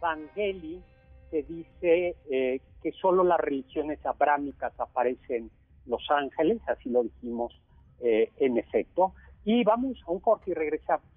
[0.00, 0.82] Vangeli,
[1.30, 5.50] que dice eh, que solo las religiones abrámicas aparecen
[5.86, 7.58] los ángeles, así lo dijimos
[8.00, 9.14] eh, en efecto.
[9.44, 11.09] Y vamos a un corte y regresamos.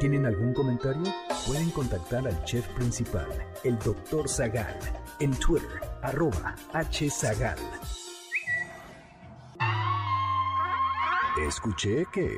[0.00, 1.02] ¿Tienen algún comentario?
[1.44, 3.26] Pueden contactar al chef principal,
[3.64, 4.28] el Dr.
[4.28, 4.78] Zagal,
[5.18, 7.58] en Twitter, arroba hzagal.
[11.48, 12.30] Escuché que...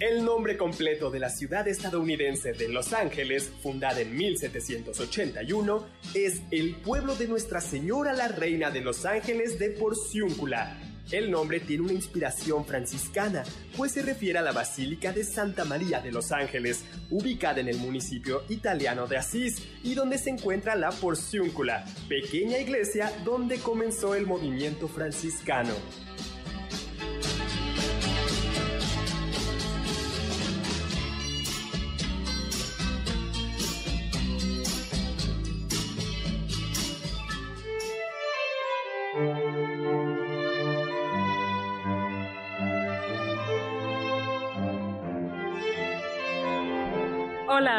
[0.00, 6.76] El nombre completo de la ciudad estadounidense de Los Ángeles, fundada en 1781, es el
[6.76, 10.93] pueblo de Nuestra Señora la Reina de Los Ángeles de Porciúncula.
[11.10, 13.42] El nombre tiene una inspiración franciscana,
[13.76, 17.76] pues se refiere a la Basílica de Santa María de Los Ángeles, ubicada en el
[17.76, 24.26] municipio italiano de Asís y donde se encuentra la Porciúncula, pequeña iglesia donde comenzó el
[24.26, 25.74] movimiento franciscano.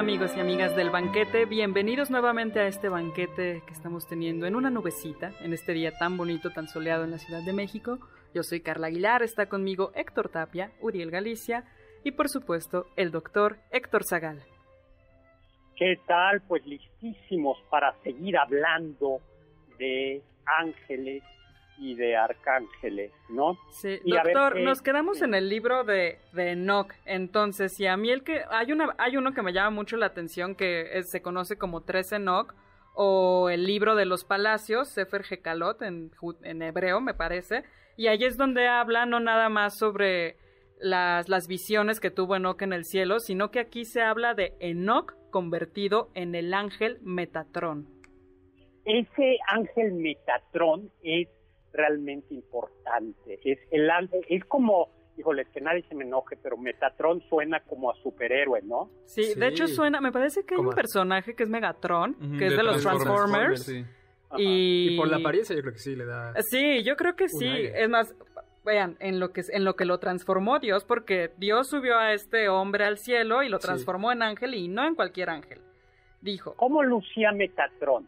[0.05, 4.69] Amigos y amigas del banquete, bienvenidos nuevamente a este banquete que estamos teniendo en una
[4.69, 7.97] nubecita, en este día tan bonito, tan soleado en la Ciudad de México.
[8.31, 11.63] Yo soy Carla Aguilar, está conmigo Héctor Tapia, Uriel Galicia
[12.03, 14.43] y por supuesto el doctor Héctor Zagal.
[15.75, 16.39] ¿Qué tal?
[16.41, 19.21] Pues listísimos para seguir hablando
[19.79, 21.23] de ángeles
[21.77, 23.57] y de arcángeles, ¿no?
[23.71, 27.97] Sí, Y doctor, qué- nos quedamos en el libro de, de Enoch, entonces, y a
[27.97, 31.09] mí el que, hay una, hay uno que me llama mucho la atención que es-
[31.11, 32.53] se conoce como Tres Enoch,
[32.93, 36.11] o el libro de los palacios, Sefer Hekalot en,
[36.43, 37.63] en hebreo, me parece,
[37.97, 40.37] y ahí es donde habla no nada más sobre
[40.79, 44.53] las, las visiones que tuvo Enoch en el cielo, sino que aquí se habla de
[44.59, 47.87] Enoch convertido en el ángel Metatrón.
[48.85, 51.27] Ese ángel Metatrón es
[51.75, 53.39] realmente importante.
[53.43, 53.89] Es el
[54.29, 58.89] es como, híjole, que nadie se me enoje, pero Metatrón suena como a superhéroe, ¿no?
[59.05, 59.39] Sí, Sí.
[59.39, 62.47] de hecho suena, me parece que hay un a- personaje que es Megatron, Ujú, que
[62.47, 63.63] es de, los Transformers.
[63.63, 63.85] sí.
[64.29, 64.41] Ajá.
[64.41, 64.93] Y...
[64.93, 66.33] Y por la apariencia yo creo que sí le da...
[66.41, 67.45] Sí, yo creo que sí.
[67.47, 67.83] aire.
[67.83, 68.13] Es más,
[68.65, 72.49] vean, en lo que en lo que lo transformó Dios, porque Dios subió a este
[72.49, 73.67] hombre al cielo y lo Sí.
[73.67, 75.61] transformó en ángel y no en cualquier ángel.
[76.21, 78.07] Dijo, ¿Cómo lucía Metatrón?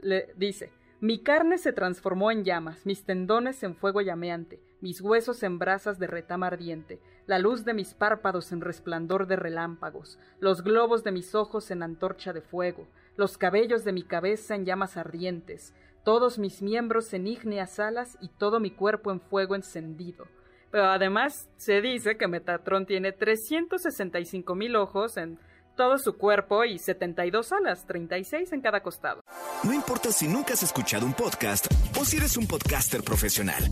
[0.00, 5.42] Le dice, mi carne se transformó en llamas, mis tendones en fuego llameante, mis huesos
[5.42, 10.62] en brasas de retama ardiente, la luz de mis párpados en resplandor de relámpagos, los
[10.62, 14.96] globos de mis ojos en antorcha de fuego, los cabellos de mi cabeza en llamas
[14.96, 20.26] ardientes, todos mis miembros en ígneas alas y todo mi cuerpo en fuego encendido.
[20.70, 25.38] Pero además se dice que Metatron tiene 365 mil ojos en
[25.76, 29.22] todo su cuerpo y 72 alas, 36 en cada costado.
[29.62, 31.66] No importa si nunca has escuchado un podcast
[32.00, 33.62] o si eres un podcaster profesional.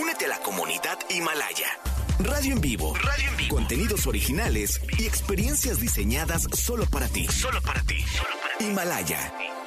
[0.00, 1.66] Únete a la comunidad Himalaya.
[2.20, 2.94] Radio en vivo.
[2.94, 3.56] Radio en vivo.
[3.56, 7.26] Contenidos originales y experiencias diseñadas solo para ti.
[7.26, 8.04] Solo para ti.
[8.60, 9.18] Himalaya.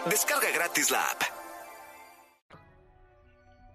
[0.09, 1.21] Descarga gratis la app.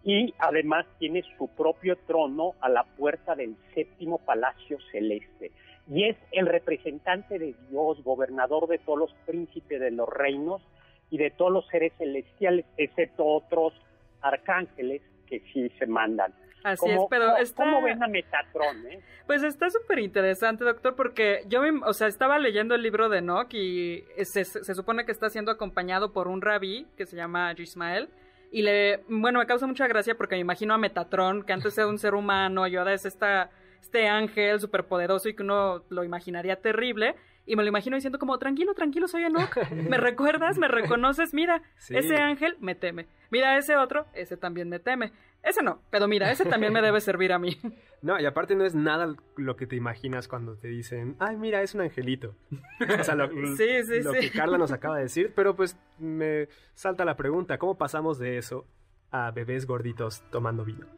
[0.05, 5.53] Y además tiene su propio trono a la puerta del séptimo palacio celeste
[5.89, 10.63] y es el representante de Dios, gobernador de todos los príncipes de los reinos
[11.11, 13.75] y de todos los seres celestiales, excepto otros
[14.21, 16.33] arcángeles que sí se mandan.
[16.65, 17.65] Así es, pero está...
[17.65, 19.01] ¿Cómo ven a Metatron, eh?
[19.27, 23.19] Pues está súper interesante, doctor, porque yo, me, o sea, estaba leyendo el libro de
[23.19, 27.53] Enoch y se, se, supone que está siendo acompañado por un rabí que se llama
[27.57, 28.09] Gismael.
[28.53, 31.89] Y le, bueno, me causa mucha gracia porque me imagino a Metatron, que antes era
[31.89, 33.51] un ser humano, y ahora es esta
[33.83, 37.17] este ángel superpoderoso y que uno lo imaginaría terrible.
[37.45, 39.57] Y me lo imagino diciendo como, tranquilo, tranquilo, soy Enoch.
[39.73, 40.59] ¿Me recuerdas?
[40.59, 41.35] ¿Me reconoces?
[41.35, 43.09] Mira, ese ángel me teme.
[43.31, 45.13] Mira, ese otro, ese también me teme.
[45.43, 47.59] Ese no, pero mira, ese también me debe servir a mí.
[48.03, 51.63] No, y aparte no es nada lo que te imaginas cuando te dicen, ay, mira,
[51.63, 52.35] es un angelito.
[52.99, 56.49] o sea, lo, sí, sí, lo que Carla nos acaba de decir, pero pues me
[56.75, 58.67] salta la pregunta, ¿cómo pasamos de eso
[59.13, 60.89] a bebés gorditos tomando vino?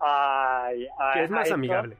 [0.00, 1.96] Ay, ¿Qué es más amigable?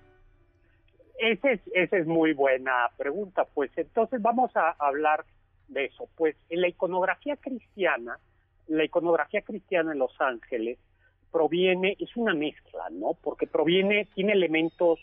[1.18, 3.44] Esa es, esa es muy buena pregunta.
[3.44, 5.24] Pues entonces vamos a hablar
[5.68, 6.08] de eso.
[6.16, 8.18] Pues en la iconografía cristiana,
[8.68, 10.78] la iconografía cristiana en Los Ángeles
[11.30, 13.14] proviene, es una mezcla, ¿no?
[13.22, 14.98] Porque proviene, tiene elementos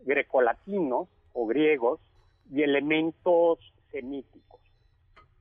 [0.00, 2.00] grecolatinos o griegos
[2.50, 3.58] y elementos
[3.90, 4.60] semíticos.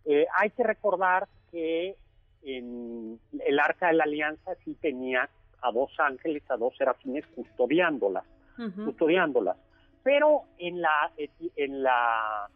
[0.06, 1.95] Eh, hay que recordar que
[2.43, 5.30] en el Arca de la Alianza sí tenía
[5.62, 8.26] a dos ángeles, a dos serafines custodiándolas,
[8.86, 9.58] custodiándolas.
[10.04, 11.12] Pero en la
[11.56, 12.50] en la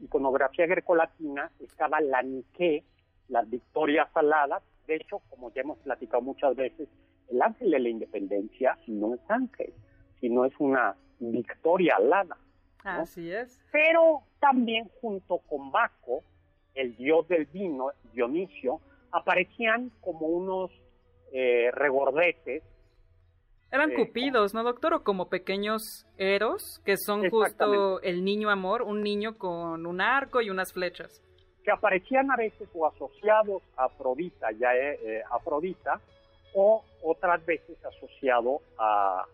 [0.00, 2.84] iconografía grecolatina estaba la Nike,
[3.28, 4.62] las victorias aladas.
[4.86, 6.88] De hecho, como ya hemos platicado muchas veces,
[7.30, 9.72] el ángel de la independencia no es ángel,
[10.20, 12.36] sino es una victoria alada.
[12.82, 13.60] Así es.
[13.70, 16.22] Pero también junto con Baco,
[16.74, 18.80] el dios del vino, Dionisio,
[19.12, 20.70] aparecían como unos
[21.32, 22.62] eh, regordetes.
[23.70, 24.94] Eran eh, cupidos, ¿no, doctor?
[24.94, 30.40] O como pequeños eros, que son justo el niño amor, un niño con un arco
[30.40, 31.22] y unas flechas.
[31.64, 36.00] Que aparecían a veces o asociados a Afrodita, ya eh, Afrodita,
[36.54, 39.24] o otras veces asociado a,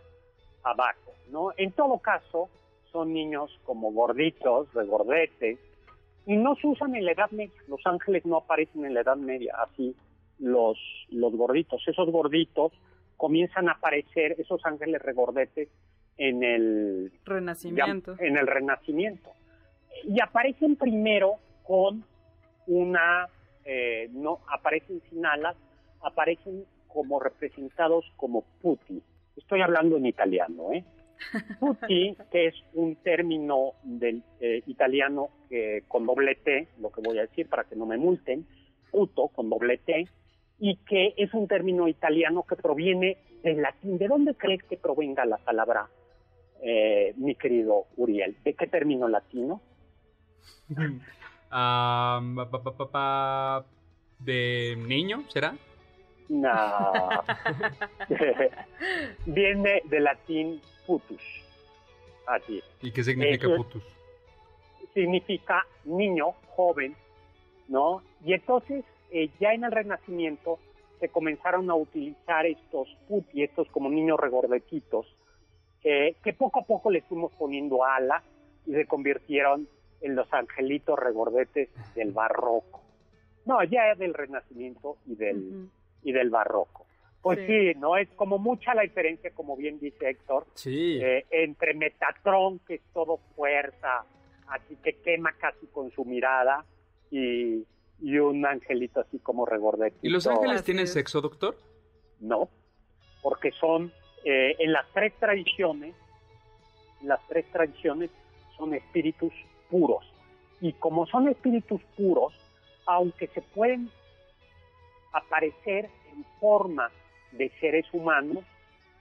[0.64, 1.52] a Baco, ¿no?
[1.56, 2.50] En todo caso,
[2.92, 5.58] son niños como gorditos, regordetes,
[6.26, 7.54] y no se usan en la Edad Media.
[7.68, 9.96] Los ángeles no aparecen en la Edad Media así
[10.38, 10.78] los,
[11.10, 11.82] los gorditos.
[11.86, 12.72] Esos gorditos
[13.16, 15.68] comienzan a aparecer, esos ángeles regordetes,
[16.18, 18.16] en el renacimiento.
[18.18, 19.30] en el renacimiento.
[20.04, 22.04] Y aparecen primero con
[22.66, 23.28] una,
[23.64, 25.56] eh, no aparecen sin alas,
[26.02, 29.02] aparecen como representados como putti.
[29.36, 30.84] Estoy hablando en italiano, ¿eh?
[31.60, 37.18] Putti, que es un término del eh, italiano que, con doble T, lo que voy
[37.18, 38.46] a decir para que no me multen,
[38.90, 40.08] puto con doble T,
[40.58, 43.98] y que es un término italiano que proviene del latín.
[43.98, 45.88] ¿De dónde crees que provenga la palabra,
[46.62, 48.36] eh, mi querido Uriel?
[48.44, 49.60] ¿De qué término latino?
[54.18, 55.56] ¿De niño, será?
[56.28, 57.22] No.
[59.26, 61.22] Viene del latín putus.
[62.26, 62.62] Así.
[62.82, 63.82] ¿Y qué significa putus?
[64.94, 66.96] Significa niño, joven,
[67.68, 68.02] ¿no?
[68.24, 70.58] Y entonces eh, ya en el Renacimiento
[71.00, 75.06] se comenzaron a utilizar estos putti, estos como niños regordetitos,
[75.84, 78.22] eh, que poco a poco les fuimos poniendo ala
[78.66, 79.68] y se convirtieron
[80.00, 82.82] en los angelitos regordetes del barroco.
[83.44, 85.68] No, ya es del Renacimiento y del,
[86.02, 86.86] y del barroco.
[87.22, 87.78] Pues sí.
[87.78, 87.96] ¿no?
[87.96, 93.18] Es como mucha la diferencia, como bien dice Héctor, eh, entre Metatron, que es todo
[93.34, 94.04] fuerza,
[94.48, 96.64] así que quema casi con su mirada,
[97.10, 97.64] y,
[98.00, 99.96] y un angelito así como regordete.
[100.02, 101.56] ¿Y los ángeles tienen sexo, doctor?
[102.20, 102.48] No,
[103.22, 103.92] porque son,
[104.24, 105.94] eh, en las tres tradiciones,
[107.02, 108.10] las tres tradiciones
[108.56, 109.32] son espíritus
[109.70, 110.04] puros.
[110.60, 112.34] Y como son espíritus puros,
[112.86, 113.90] aunque se pueden
[115.12, 116.90] aparecer en forma
[117.32, 118.44] de seres humanos,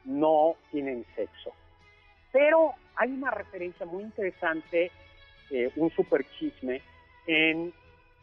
[0.03, 1.51] no tienen sexo.
[2.31, 4.91] Pero hay una referencia muy interesante,
[5.51, 6.81] eh, un super chisme,
[7.27, 7.73] en,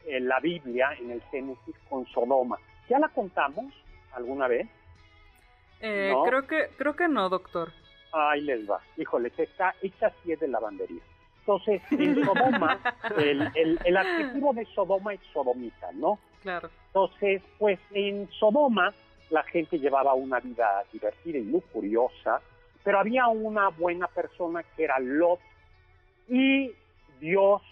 [0.06, 2.58] en la Biblia, en el Génesis, con Sodoma.
[2.88, 3.72] ¿Ya la contamos
[4.12, 4.68] alguna vez?
[5.80, 6.22] Eh, ¿No?
[6.24, 7.72] creo, que, creo que no, doctor.
[8.12, 8.80] Ahí les va.
[8.96, 11.02] Híjoles, esta, esta sí es de lavandería.
[11.40, 12.78] Entonces, en Sodoma,
[13.16, 16.18] el, el, el adjetivo de Sodoma es sodomita, ¿no?
[16.42, 16.70] Claro.
[16.88, 18.92] Entonces, pues en Sodoma
[19.30, 22.40] la gente llevaba una vida divertida y muy curiosa,
[22.84, 25.40] pero había una buena persona que era Lot
[26.28, 26.70] y
[27.18, 27.62] Dios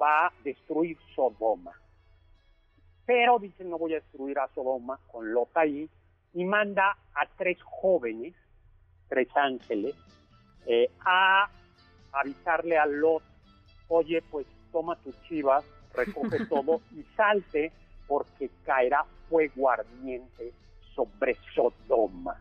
[0.00, 1.72] va a destruir Sodoma.
[3.04, 5.88] Pero dice, no voy a destruir a Sodoma con Lot ahí,
[6.34, 8.34] y manda a tres jóvenes,
[9.08, 9.94] tres ángeles,
[10.66, 11.50] eh, a
[12.12, 13.22] avisarle a Lot,
[13.88, 15.64] oye, pues toma tus chivas,
[15.94, 17.72] recoge todo y salte
[18.06, 20.52] porque caerá fuego ardiente
[20.94, 22.36] sobre Sodoma.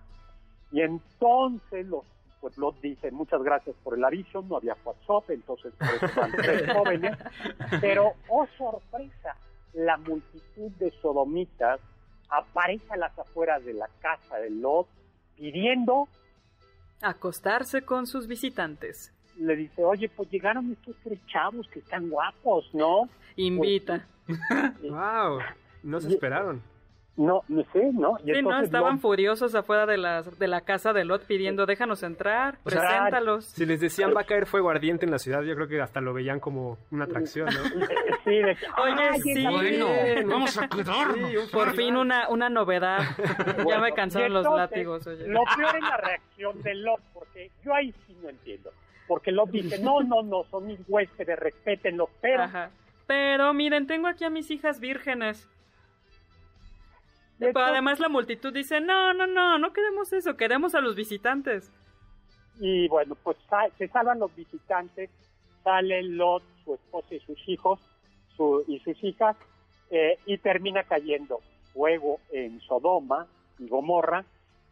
[0.71, 2.05] Y entonces los
[2.41, 6.31] pues Lot dice, muchas gracias por el aviso, no había WhatsApp, entonces por eso van
[6.31, 7.17] tres jóvenes,
[7.79, 9.35] pero oh sorpresa,
[9.73, 11.79] la multitud de sodomitas
[12.29, 14.87] aparece a las afueras de la casa de Lot
[15.37, 16.07] pidiendo,
[17.03, 19.11] Acostarse con sus visitantes.
[19.37, 23.09] le dice, oye, pues llegaron estos tres chavos que están guapos, ¿no?
[23.37, 24.05] Invita.
[24.83, 25.39] ¡Wow!
[25.81, 26.61] No se esperaron.
[27.17, 28.17] No, no sé, ¿no?
[28.25, 31.65] Y Sí, no, estaban Lot- furiosos afuera de la, de la casa de Lot pidiendo,
[31.65, 33.45] déjanos entrar, O sea, preséntalos.
[33.45, 35.99] Si les decían va a caer fuego ardiente en la ciudad, yo creo que hasta
[35.99, 37.51] lo veían como una atracción, ¿no?
[38.23, 39.45] Sí, de Oye, "Ay, sí.
[39.45, 40.29] Bueno, bien".
[40.29, 41.29] vamos a quedarnos.
[41.29, 42.99] Sí, un Por fin una, una novedad.
[43.67, 45.27] ya me cansaron los látigos, oye.
[45.27, 48.71] Lo peor es la reacción de Lot, porque yo ahí sí no entiendo.
[49.07, 52.43] Porque Lot dice, no, no, no, son mis huéspedes, respétenlos, pero...
[52.43, 52.69] Ajá.
[53.07, 55.49] Pero miren, tengo aquí a mis hijas vírgenes.
[57.47, 61.71] Pero además la multitud dice, no, no, no, no queremos eso, queremos a los visitantes.
[62.59, 63.37] Y bueno, pues
[63.77, 65.09] se salvan los visitantes,
[65.63, 67.79] sale Lot, su esposa y sus hijos
[68.37, 69.35] su- y sus hijas,
[69.89, 71.41] eh, y termina cayendo
[71.73, 73.27] fuego en Sodoma
[73.59, 74.23] y Gomorra,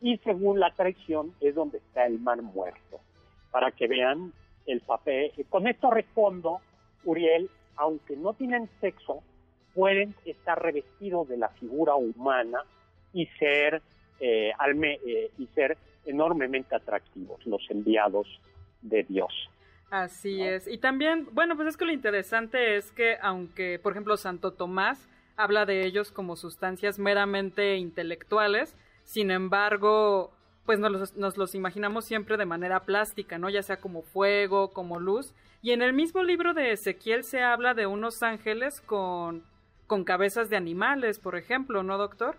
[0.01, 2.99] y según la tradición es donde está el mar muerto,
[3.51, 4.31] para que vean
[4.65, 5.31] el papel.
[5.49, 6.61] Con esto respondo,
[7.03, 9.21] Uriel, aunque no tienen sexo,
[9.79, 12.59] pueden estar revestidos de la figura humana
[13.13, 13.81] y ser,
[14.19, 18.27] eh, alme- eh, y ser enormemente atractivos, los enviados
[18.81, 19.31] de Dios.
[19.89, 20.67] Así es.
[20.67, 25.07] Y también, bueno, pues es que lo interesante es que aunque, por ejemplo, Santo Tomás
[25.37, 28.75] habla de ellos como sustancias meramente intelectuales,
[29.05, 30.31] sin embargo,
[30.65, 33.49] pues nos los, nos los imaginamos siempre de manera plástica, ¿no?
[33.49, 35.33] Ya sea como fuego, como luz.
[35.61, 39.43] Y en el mismo libro de Ezequiel se habla de unos ángeles con,
[39.89, 42.35] con cabezas de animales, por ejemplo, ¿no, doctor?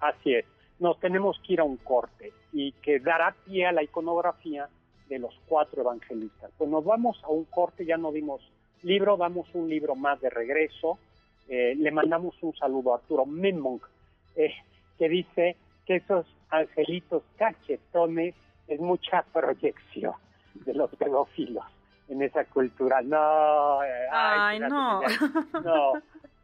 [0.00, 0.46] Así es.
[0.78, 4.68] Nos tenemos que ir a un corte y que dará pie a la iconografía
[5.08, 6.52] de los cuatro evangelistas.
[6.56, 8.40] Pues nos vamos a un corte, ya no dimos
[8.82, 10.98] libro, damos un libro más de regreso.
[11.48, 13.80] Eh, le mandamos un saludo a Arturo Memong,
[14.36, 14.54] eh,
[14.96, 18.36] que dice que esos angelitos cachetones
[18.68, 20.14] es mucha proyección
[20.54, 21.64] de los pedófilos
[22.08, 23.02] en esa cultura.
[23.02, 25.02] No, eh, Ay, no.
[25.64, 25.92] no,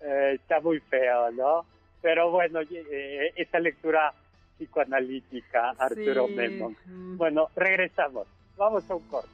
[0.01, 1.67] eh, está muy feo, ¿no?
[2.03, 4.13] Pero bueno, eh, esta lectura
[4.57, 6.35] psicoanalítica, Arturo Sí.
[6.35, 6.77] Memong.
[6.87, 7.17] Mm.
[7.17, 8.27] Bueno, regresamos.
[8.57, 9.31] Vamos a un corte.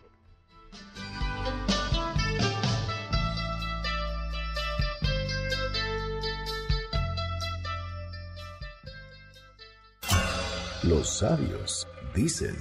[10.84, 12.54] Los sabios dicen.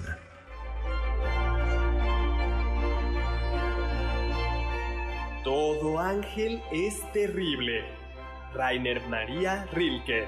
[5.45, 7.83] Todo ángel es terrible.
[8.55, 10.25] Rainer María Rilke.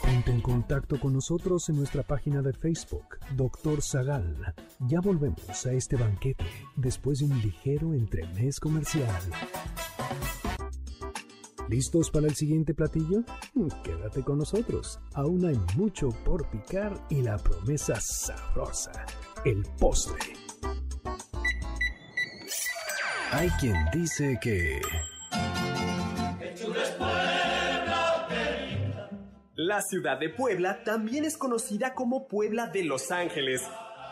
[0.00, 4.54] Ponte en contacto con nosotros en nuestra página de Facebook, Doctor Zagal.
[4.88, 9.12] Ya volvemos a este banquete después de un ligero entremés comercial.
[11.68, 13.20] ¿Listos para el siguiente platillo?
[13.54, 15.00] Mm, Quédate con nosotros.
[15.14, 19.04] Aún hay mucho por picar y la promesa sabrosa,
[19.44, 20.34] el postre.
[23.32, 24.80] Hay quien dice que...
[29.58, 33.62] La ciudad de Puebla también es conocida como Puebla de Los Ángeles.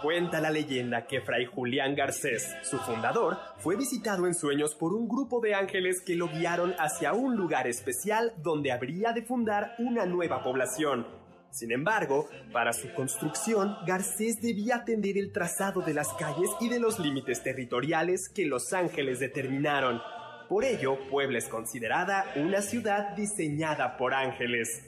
[0.04, 5.08] Cuenta la leyenda que Fray Julián Garcés, su fundador, fue visitado en sueños por un
[5.08, 10.04] grupo de ángeles que lo guiaron hacia un lugar especial donde habría de fundar una
[10.04, 11.06] nueva población.
[11.48, 16.80] Sin embargo, para su construcción, Garcés debía atender el trazado de las calles y de
[16.80, 20.02] los límites territoriales que Los Ángeles determinaron.
[20.50, 24.82] Por ello, Puebla es considerada una ciudad diseñada por ángeles.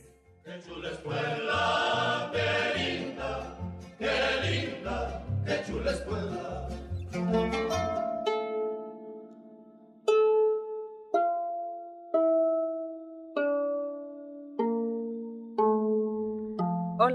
[3.99, 4.11] Hola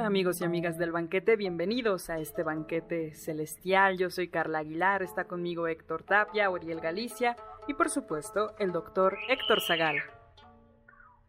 [0.07, 3.99] amigos y amigas del banquete, bienvenidos a este banquete celestial.
[3.99, 7.35] Yo soy Carla Aguilar, está conmigo Héctor Tapia, Oriel Galicia
[7.67, 9.97] y por supuesto el doctor Héctor Zagal.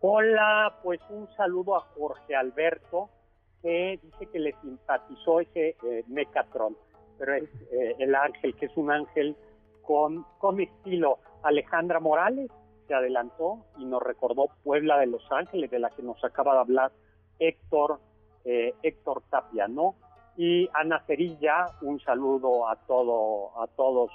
[0.00, 3.10] Hola, pues un saludo a Jorge Alberto,
[3.62, 6.76] que dice que le simpatizó ese eh, Mecatron,
[7.18, 9.36] pero es eh, el ángel, que es un ángel
[9.82, 11.18] con, con estilo.
[11.42, 12.50] Alejandra Morales
[12.86, 16.60] se adelantó y nos recordó Puebla de Los Ángeles, de la que nos acaba de
[16.60, 16.92] hablar
[17.38, 18.00] Héctor
[18.44, 19.94] eh, Héctor Tapia, ¿no?
[20.36, 24.10] Y Ana Cerilla, un saludo a todo, a todos,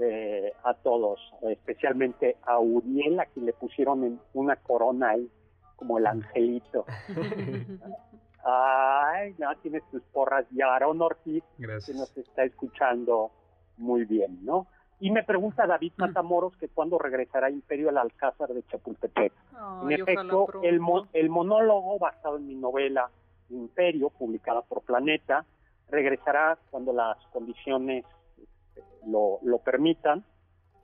[0.00, 5.30] eh, a todos, especialmente a Uriel, a quien le pusieron en una corona ahí,
[5.76, 6.86] como el angelito.
[8.44, 10.46] Ay, no, tienes tus porras.
[10.52, 13.30] Y Aarón Ortiz, que nos está escuchando
[13.76, 14.66] muy bien, ¿no?
[15.00, 19.32] Y me pregunta David Matamoros que cuándo regresará Imperio al Alcázar de Chapultepec.
[19.82, 20.80] en efecto, el,
[21.12, 23.10] el monólogo basado en mi novela
[23.50, 25.44] Imperio, publicada por Planeta,
[25.90, 28.04] regresará cuando las condiciones
[28.38, 30.24] este, lo, lo permitan.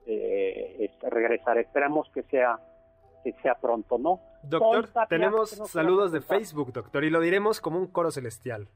[0.07, 2.59] Eh, regresar, esperamos que sea
[3.23, 4.21] que sea pronto, ¿no?
[4.43, 8.69] Doctor, tenemos saludos de Facebook, doctor, y lo diremos como un coro celestial.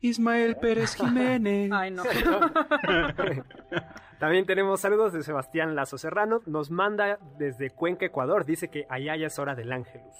[0.00, 1.70] Ismael Pérez Jiménez.
[1.72, 2.02] Ay, no.
[4.18, 6.40] También tenemos saludos de Sebastián Lazo Serrano.
[6.46, 8.44] Nos manda desde Cuenca, Ecuador.
[8.44, 10.14] Dice que allá ya es hora del Ángelus.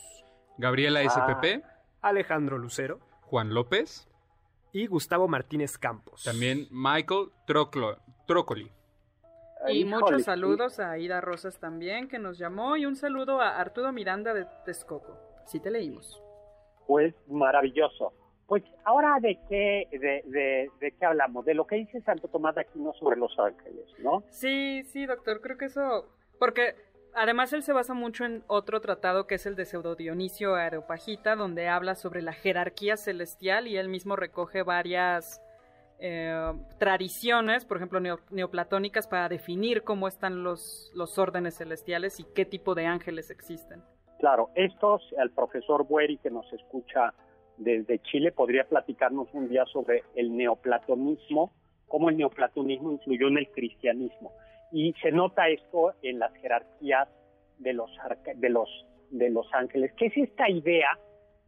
[0.56, 1.62] Gabriela SPP.
[2.06, 4.08] Alejandro Lucero, Juan López
[4.72, 6.22] y Gustavo Martínez Campos.
[6.22, 8.70] También Michael Troclo, Trócoli.
[9.68, 13.92] Y muchos saludos a Ida Rosas también, que nos llamó, y un saludo a Arturo
[13.92, 15.16] Miranda de Texcoco.
[15.46, 16.22] Sí te leímos.
[16.86, 18.12] Pues maravilloso.
[18.46, 22.54] Pues ahora de qué, de, de, de, qué hablamos, de lo que dice Santo Tomás
[22.54, 24.22] de Aquino sobre los ángeles, ¿no?
[24.28, 26.06] Sí, sí, doctor, creo que eso,
[26.38, 26.76] porque
[27.18, 31.34] Además, él se basa mucho en otro tratado que es el de Pseudo Dionisio Areopagita,
[31.34, 35.40] donde habla sobre la jerarquía celestial y él mismo recoge varias
[35.98, 42.44] eh, tradiciones, por ejemplo, neoplatónicas, para definir cómo están los, los órdenes celestiales y qué
[42.44, 43.82] tipo de ángeles existen.
[44.18, 47.12] Claro, estos, el profesor Bueri que nos escucha
[47.58, 51.52] desde Chile podría platicarnos un día sobre el neoplatonismo,
[51.86, 54.32] cómo el neoplatonismo influyó en el cristianismo
[54.72, 57.08] y se nota esto en las jerarquías
[57.58, 57.90] de los
[58.34, 58.68] de los
[59.10, 60.98] de los ángeles, que es esta idea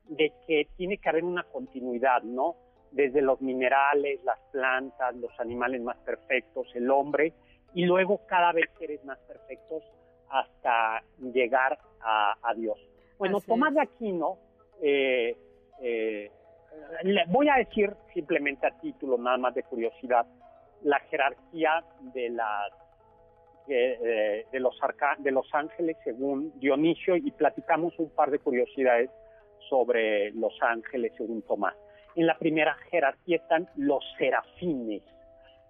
[0.09, 2.57] de que tiene que haber una continuidad, ¿no?
[2.91, 7.33] Desde los minerales, las plantas, los animales más perfectos, el hombre,
[7.75, 9.83] y luego cada vez seres más perfectos
[10.31, 12.79] hasta llegar a, Dios.
[13.19, 14.39] Bueno, Tomás de Aquino,
[14.81, 15.37] eh,
[15.81, 16.31] eh,
[17.03, 20.27] le voy a decir simplemente a título nada más de curiosidad,
[20.83, 21.85] la jerarquía
[22.15, 22.73] de las
[23.71, 24.75] eh, de, los
[25.19, 29.11] de los ángeles según Dionisio y platicamos un par de curiosidades
[29.69, 31.75] sobre los ángeles según Tomás.
[32.19, 35.05] En la primera jerarquía están los serafines,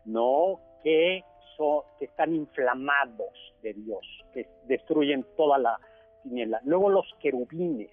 [0.07, 0.59] ¿no?
[0.83, 1.23] Que,
[1.59, 4.01] son, que están inflamados de Dios,
[4.33, 5.79] que destruyen toda la
[6.23, 6.63] tiniebla.
[6.65, 7.91] Luego los querubines,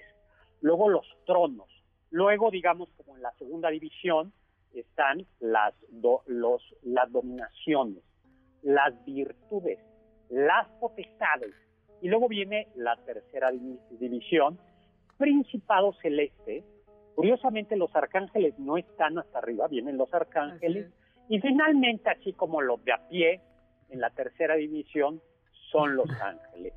[0.62, 1.68] luego los tronos,
[2.12, 4.32] luego, digamos, como en la segunda división,
[4.74, 5.74] están las,
[6.26, 8.06] los, las dominaciones,
[8.62, 9.80] las virtudes,
[10.30, 11.54] las potestades.
[12.02, 14.58] Y luego viene la tercera división,
[15.18, 16.64] Principado Celeste.
[17.16, 20.92] Curiosamente los arcángeles no están hasta arriba, vienen los arcángeles.
[21.30, 23.42] Y finalmente, así como los de a pie,
[23.90, 25.22] en la tercera división,
[25.72, 26.74] son los ángeles,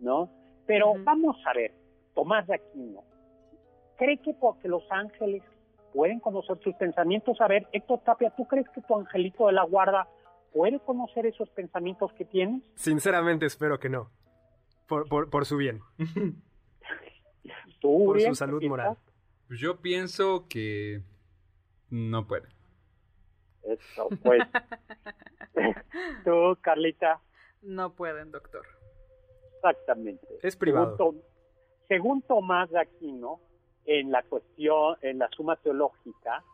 [0.00, 0.30] ¿no?
[0.66, 1.72] Pero vamos a ver,
[2.14, 3.04] Tomás de Aquino,
[3.96, 5.42] ¿cree que porque los ángeles
[5.94, 7.40] pueden conocer sus pensamientos?
[7.40, 10.08] A ver, Héctor Tapia, ¿tú crees que tu angelito de la guarda
[10.52, 12.62] puede conocer esos pensamientos que tienes?
[12.74, 14.10] Sinceramente espero que no.
[14.88, 15.80] Por, por, su bien.
[17.80, 18.96] por su salud moral.
[19.48, 21.00] Pues yo pienso que
[21.90, 22.48] no puede.
[23.62, 24.42] Eso, pues.
[26.24, 27.20] Tú, Carlita.
[27.62, 28.66] No pueden, doctor.
[29.56, 30.26] Exactamente.
[30.42, 31.14] Es privado.
[31.88, 33.40] Según, Tomás de Aquino,
[33.86, 36.44] en la cuestión, en la suma teológica,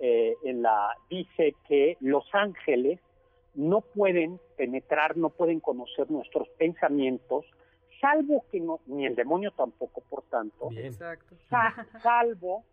[0.00, 2.98] eh, en la dice que los ángeles
[3.54, 7.44] no pueden penetrar, no pueden conocer nuestros pensamientos,
[8.02, 11.36] salvo que no, ni el demonio tampoco, por tanto, Exacto.
[12.02, 12.64] salvo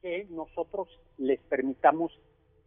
[0.00, 2.18] que nosotros les permitamos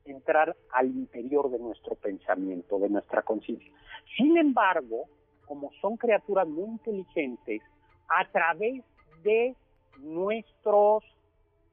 [0.05, 3.71] entrar al interior de nuestro pensamiento, de nuestra conciencia.
[4.15, 5.05] Sin embargo,
[5.45, 7.61] como son criaturas muy inteligentes,
[8.07, 8.83] a través
[9.23, 9.55] de
[9.99, 11.03] nuestros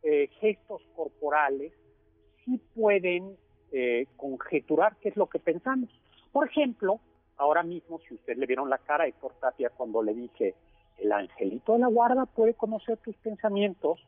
[0.03, 1.73] eh, gestos corporales,
[2.45, 3.37] sí pueden
[3.71, 5.91] eh, conjeturar qué es lo que pensamos.
[6.33, 7.01] Por ejemplo,
[7.43, 10.55] ahora mismo, si usted le vieron la cara a Héctor Tapia cuando le dije,
[10.99, 14.01] el angelito de la guarda puede conocer tus pensamientos,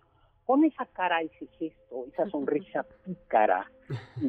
[0.47, 3.71] con esa cara, ese gesto, esa sonrisa pícara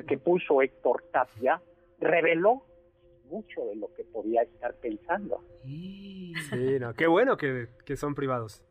[0.07, 1.61] que puso Héctor Tapia,
[1.99, 2.63] reveló
[3.29, 5.43] mucho de lo que podía estar pensando.
[5.63, 6.33] Sí,
[6.79, 8.63] no, qué bueno que, son privados.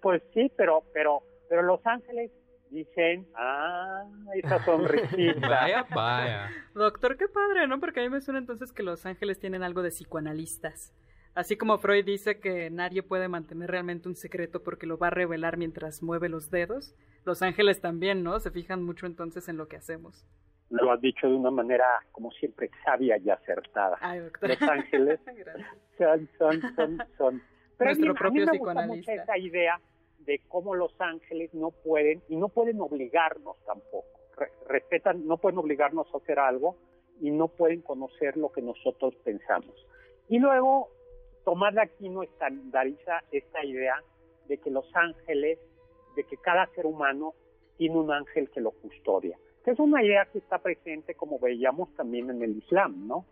[0.00, 2.30] pues sí, pero, pero, pero Los Ángeles
[2.72, 4.04] dicen, ah,
[4.34, 5.48] esa sonrisita.
[5.48, 6.50] vaya, vaya.
[6.74, 7.78] Doctor, qué padre, ¿no?
[7.80, 10.92] Porque a mí me suena entonces que Los Ángeles tienen algo de psicoanalistas.
[11.34, 15.10] Así como Freud dice que nadie puede mantener realmente un secreto porque lo va a
[15.10, 16.94] revelar mientras mueve los dedos,
[17.24, 18.38] los ángeles también, ¿no?
[18.38, 20.26] Se fijan mucho entonces en lo que hacemos.
[20.68, 23.98] Lo has dicho de una manera, como siempre, sabia y acertada.
[24.40, 25.20] Los ángeles
[25.98, 27.42] son, son, son, son.
[27.78, 29.80] Pero Nuestro propio a mí me gusta esa idea
[30.24, 34.06] de cómo los ángeles no pueden, y no pueden obligarnos tampoco.
[34.68, 36.76] respetan, no pueden obligarnos a hacer algo
[37.20, 39.74] y no pueden conocer lo que nosotros pensamos.
[40.28, 40.88] Y luego
[41.44, 43.96] Tomás de Aquino estandariza esta idea
[44.48, 45.58] de que los ángeles,
[46.16, 47.34] de que cada ser humano
[47.76, 49.36] tiene un ángel que lo custodia.
[49.64, 53.24] Que es una idea que está presente, como veíamos también en el Islam, ¿no?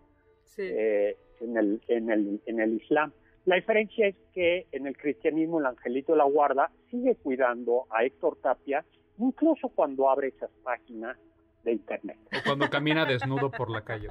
[0.45, 0.63] Sí.
[0.63, 3.13] Eh, en, el, en, el, en el Islam.
[3.47, 8.05] La diferencia es que en el cristianismo el angelito de la guarda sigue cuidando a
[8.05, 8.85] Héctor Tapia,
[9.19, 11.17] incluso cuando abre esas páginas
[11.65, 12.19] de internet.
[12.27, 14.09] O cuando camina desnudo por la calle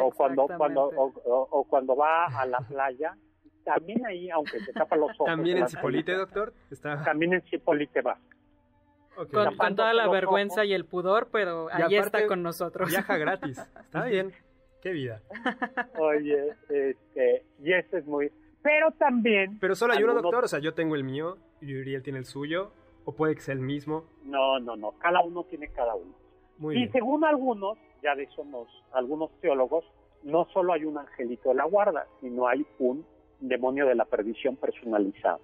[0.00, 3.16] o cuando cuando o, cuando va a la playa
[3.64, 6.54] también ahí aunque se tapa los ojos también en Cipolite doctor
[7.04, 8.18] también en Cipolite va.
[9.32, 12.88] Con, toda la vergüenza y el pudor pero ahí está con nosotros.
[12.88, 13.58] viaja gratis.
[13.58, 14.32] Está bien
[14.86, 15.22] qué vida
[15.98, 18.30] oye este y este es muy
[18.62, 22.02] pero también pero solo hay uno doctor o sea yo tengo el mío y Uriel
[22.02, 22.72] tiene el suyo
[23.04, 26.14] o puede que sea el mismo no no no cada uno tiene cada uno
[26.72, 28.44] y según algunos ya de eso
[28.92, 29.84] algunos teólogos,
[30.22, 33.04] no solo hay un angelito de la guarda, sino hay un
[33.40, 35.40] demonio de la perdición personalizado.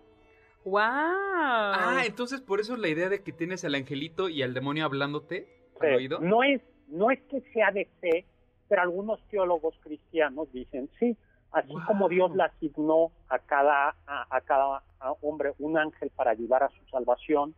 [0.65, 0.81] ¡Wow!
[0.81, 4.85] Ah, entonces por eso es la idea de que tienes al angelito y al demonio
[4.85, 5.49] hablándote
[5.81, 6.21] al oído.
[6.21, 8.27] No es, no es que sea de fe,
[8.73, 11.15] pero algunos teólogos cristianos dicen sí,
[11.51, 14.83] así como Dios le asignó a cada, a, a cada
[15.21, 17.55] hombre un ángel para ayudar a su salvación,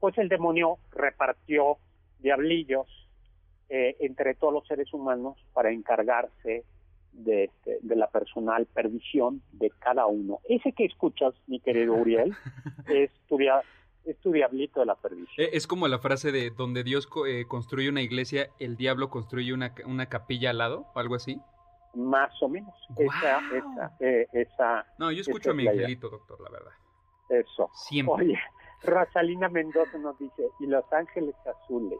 [0.00, 1.76] pues el demonio repartió
[2.18, 2.88] diablillos
[3.68, 6.64] eh, entre todos los seres humanos para encargarse
[7.12, 10.40] de, este, de, la personal perdición de cada uno.
[10.48, 12.34] Ese que escuchas, mi querido Uriel,
[12.88, 13.38] es tu,
[14.10, 15.46] es tu diablito de la perdición.
[15.46, 19.52] Eh, es como la frase de donde Dios eh, construye una iglesia, el diablo construye
[19.52, 21.40] una, una capilla al lado, o algo así.
[21.94, 22.74] Más o menos.
[22.96, 23.96] Esa, esa,
[24.32, 26.72] esa, no, yo escucho a mi angelito, doctor, la verdad.
[27.28, 27.70] Eso.
[27.74, 28.14] Siempre.
[28.14, 28.38] Oye,
[28.82, 31.98] Rosalina Mendoza nos dice, y Los Ángeles Azules.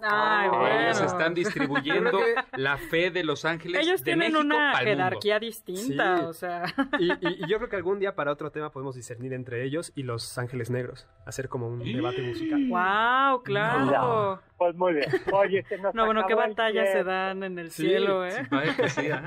[0.00, 0.80] Ay, bueno.
[0.80, 2.18] Ellos están distribuyendo
[2.52, 3.82] la fe de Los Ángeles.
[3.82, 6.64] Ellos de tienen México una jerarquía distinta, o sea.
[6.98, 10.02] Y, y, yo creo que algún día para otro tema podemos discernir entre ellos y
[10.02, 12.68] Los Ángeles Negros, hacer como un debate musical.
[12.68, 13.42] ¡Wow!
[13.42, 14.40] Claro.
[14.56, 15.06] Pues muy bien.
[15.32, 18.46] Oye, se nos No, bueno, qué batallas se dan en el cielo, ¿eh?
[18.88, 19.20] Sí, ¿eh?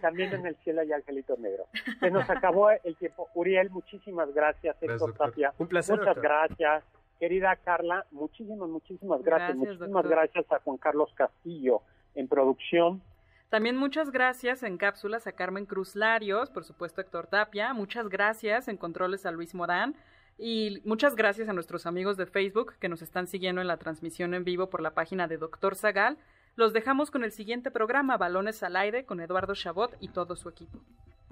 [0.00, 1.66] También en el cielo hay angelitos negros.
[2.00, 3.28] Se nos acabó el tiempo.
[3.34, 4.76] Uriel, muchísimas gracias.
[4.80, 5.52] Héctor Tapia.
[5.58, 5.98] Un placer.
[5.98, 6.84] Muchas gracias.
[7.18, 9.56] Querida Carla, muchísimas, muchísimas gracias.
[9.56, 11.82] muchísimas gracias a Juan Carlos Castillo
[12.14, 13.02] en producción.
[13.48, 17.72] También muchas gracias en cápsulas a Carmen Cruz Larios, por supuesto Héctor Tapia.
[17.72, 19.94] Muchas gracias en controles a Luis Morán.
[20.36, 24.34] Y muchas gracias a nuestros amigos de Facebook que nos están siguiendo en la transmisión
[24.34, 26.16] en vivo por la página de Doctor Zagal.
[26.54, 30.48] Los dejamos con el siguiente programa, Balones al Aire, con Eduardo Chabot y todo su
[30.48, 30.78] equipo.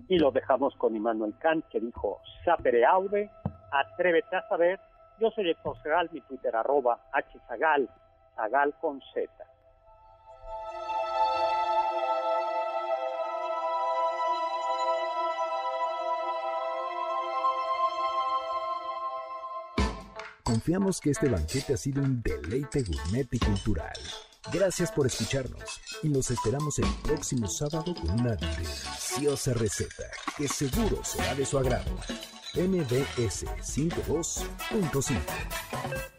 [0.08, 3.30] Y lo dejamos con Immanuel Kant, que dijo, sapere aude,
[3.70, 4.80] atrévete a saber
[5.18, 7.88] yo soy Héctor Zagal, mi Twitter arroba hzagal,
[8.34, 9.28] zagal con z.
[20.42, 23.92] Confiamos que este banquete ha sido un deleite gourmet y cultural.
[24.52, 30.04] Gracias por escucharnos y nos esperamos el próximo sábado con una deliciosa receta
[30.36, 31.90] que seguro será de su agrado.
[32.56, 36.15] MBS 52.5.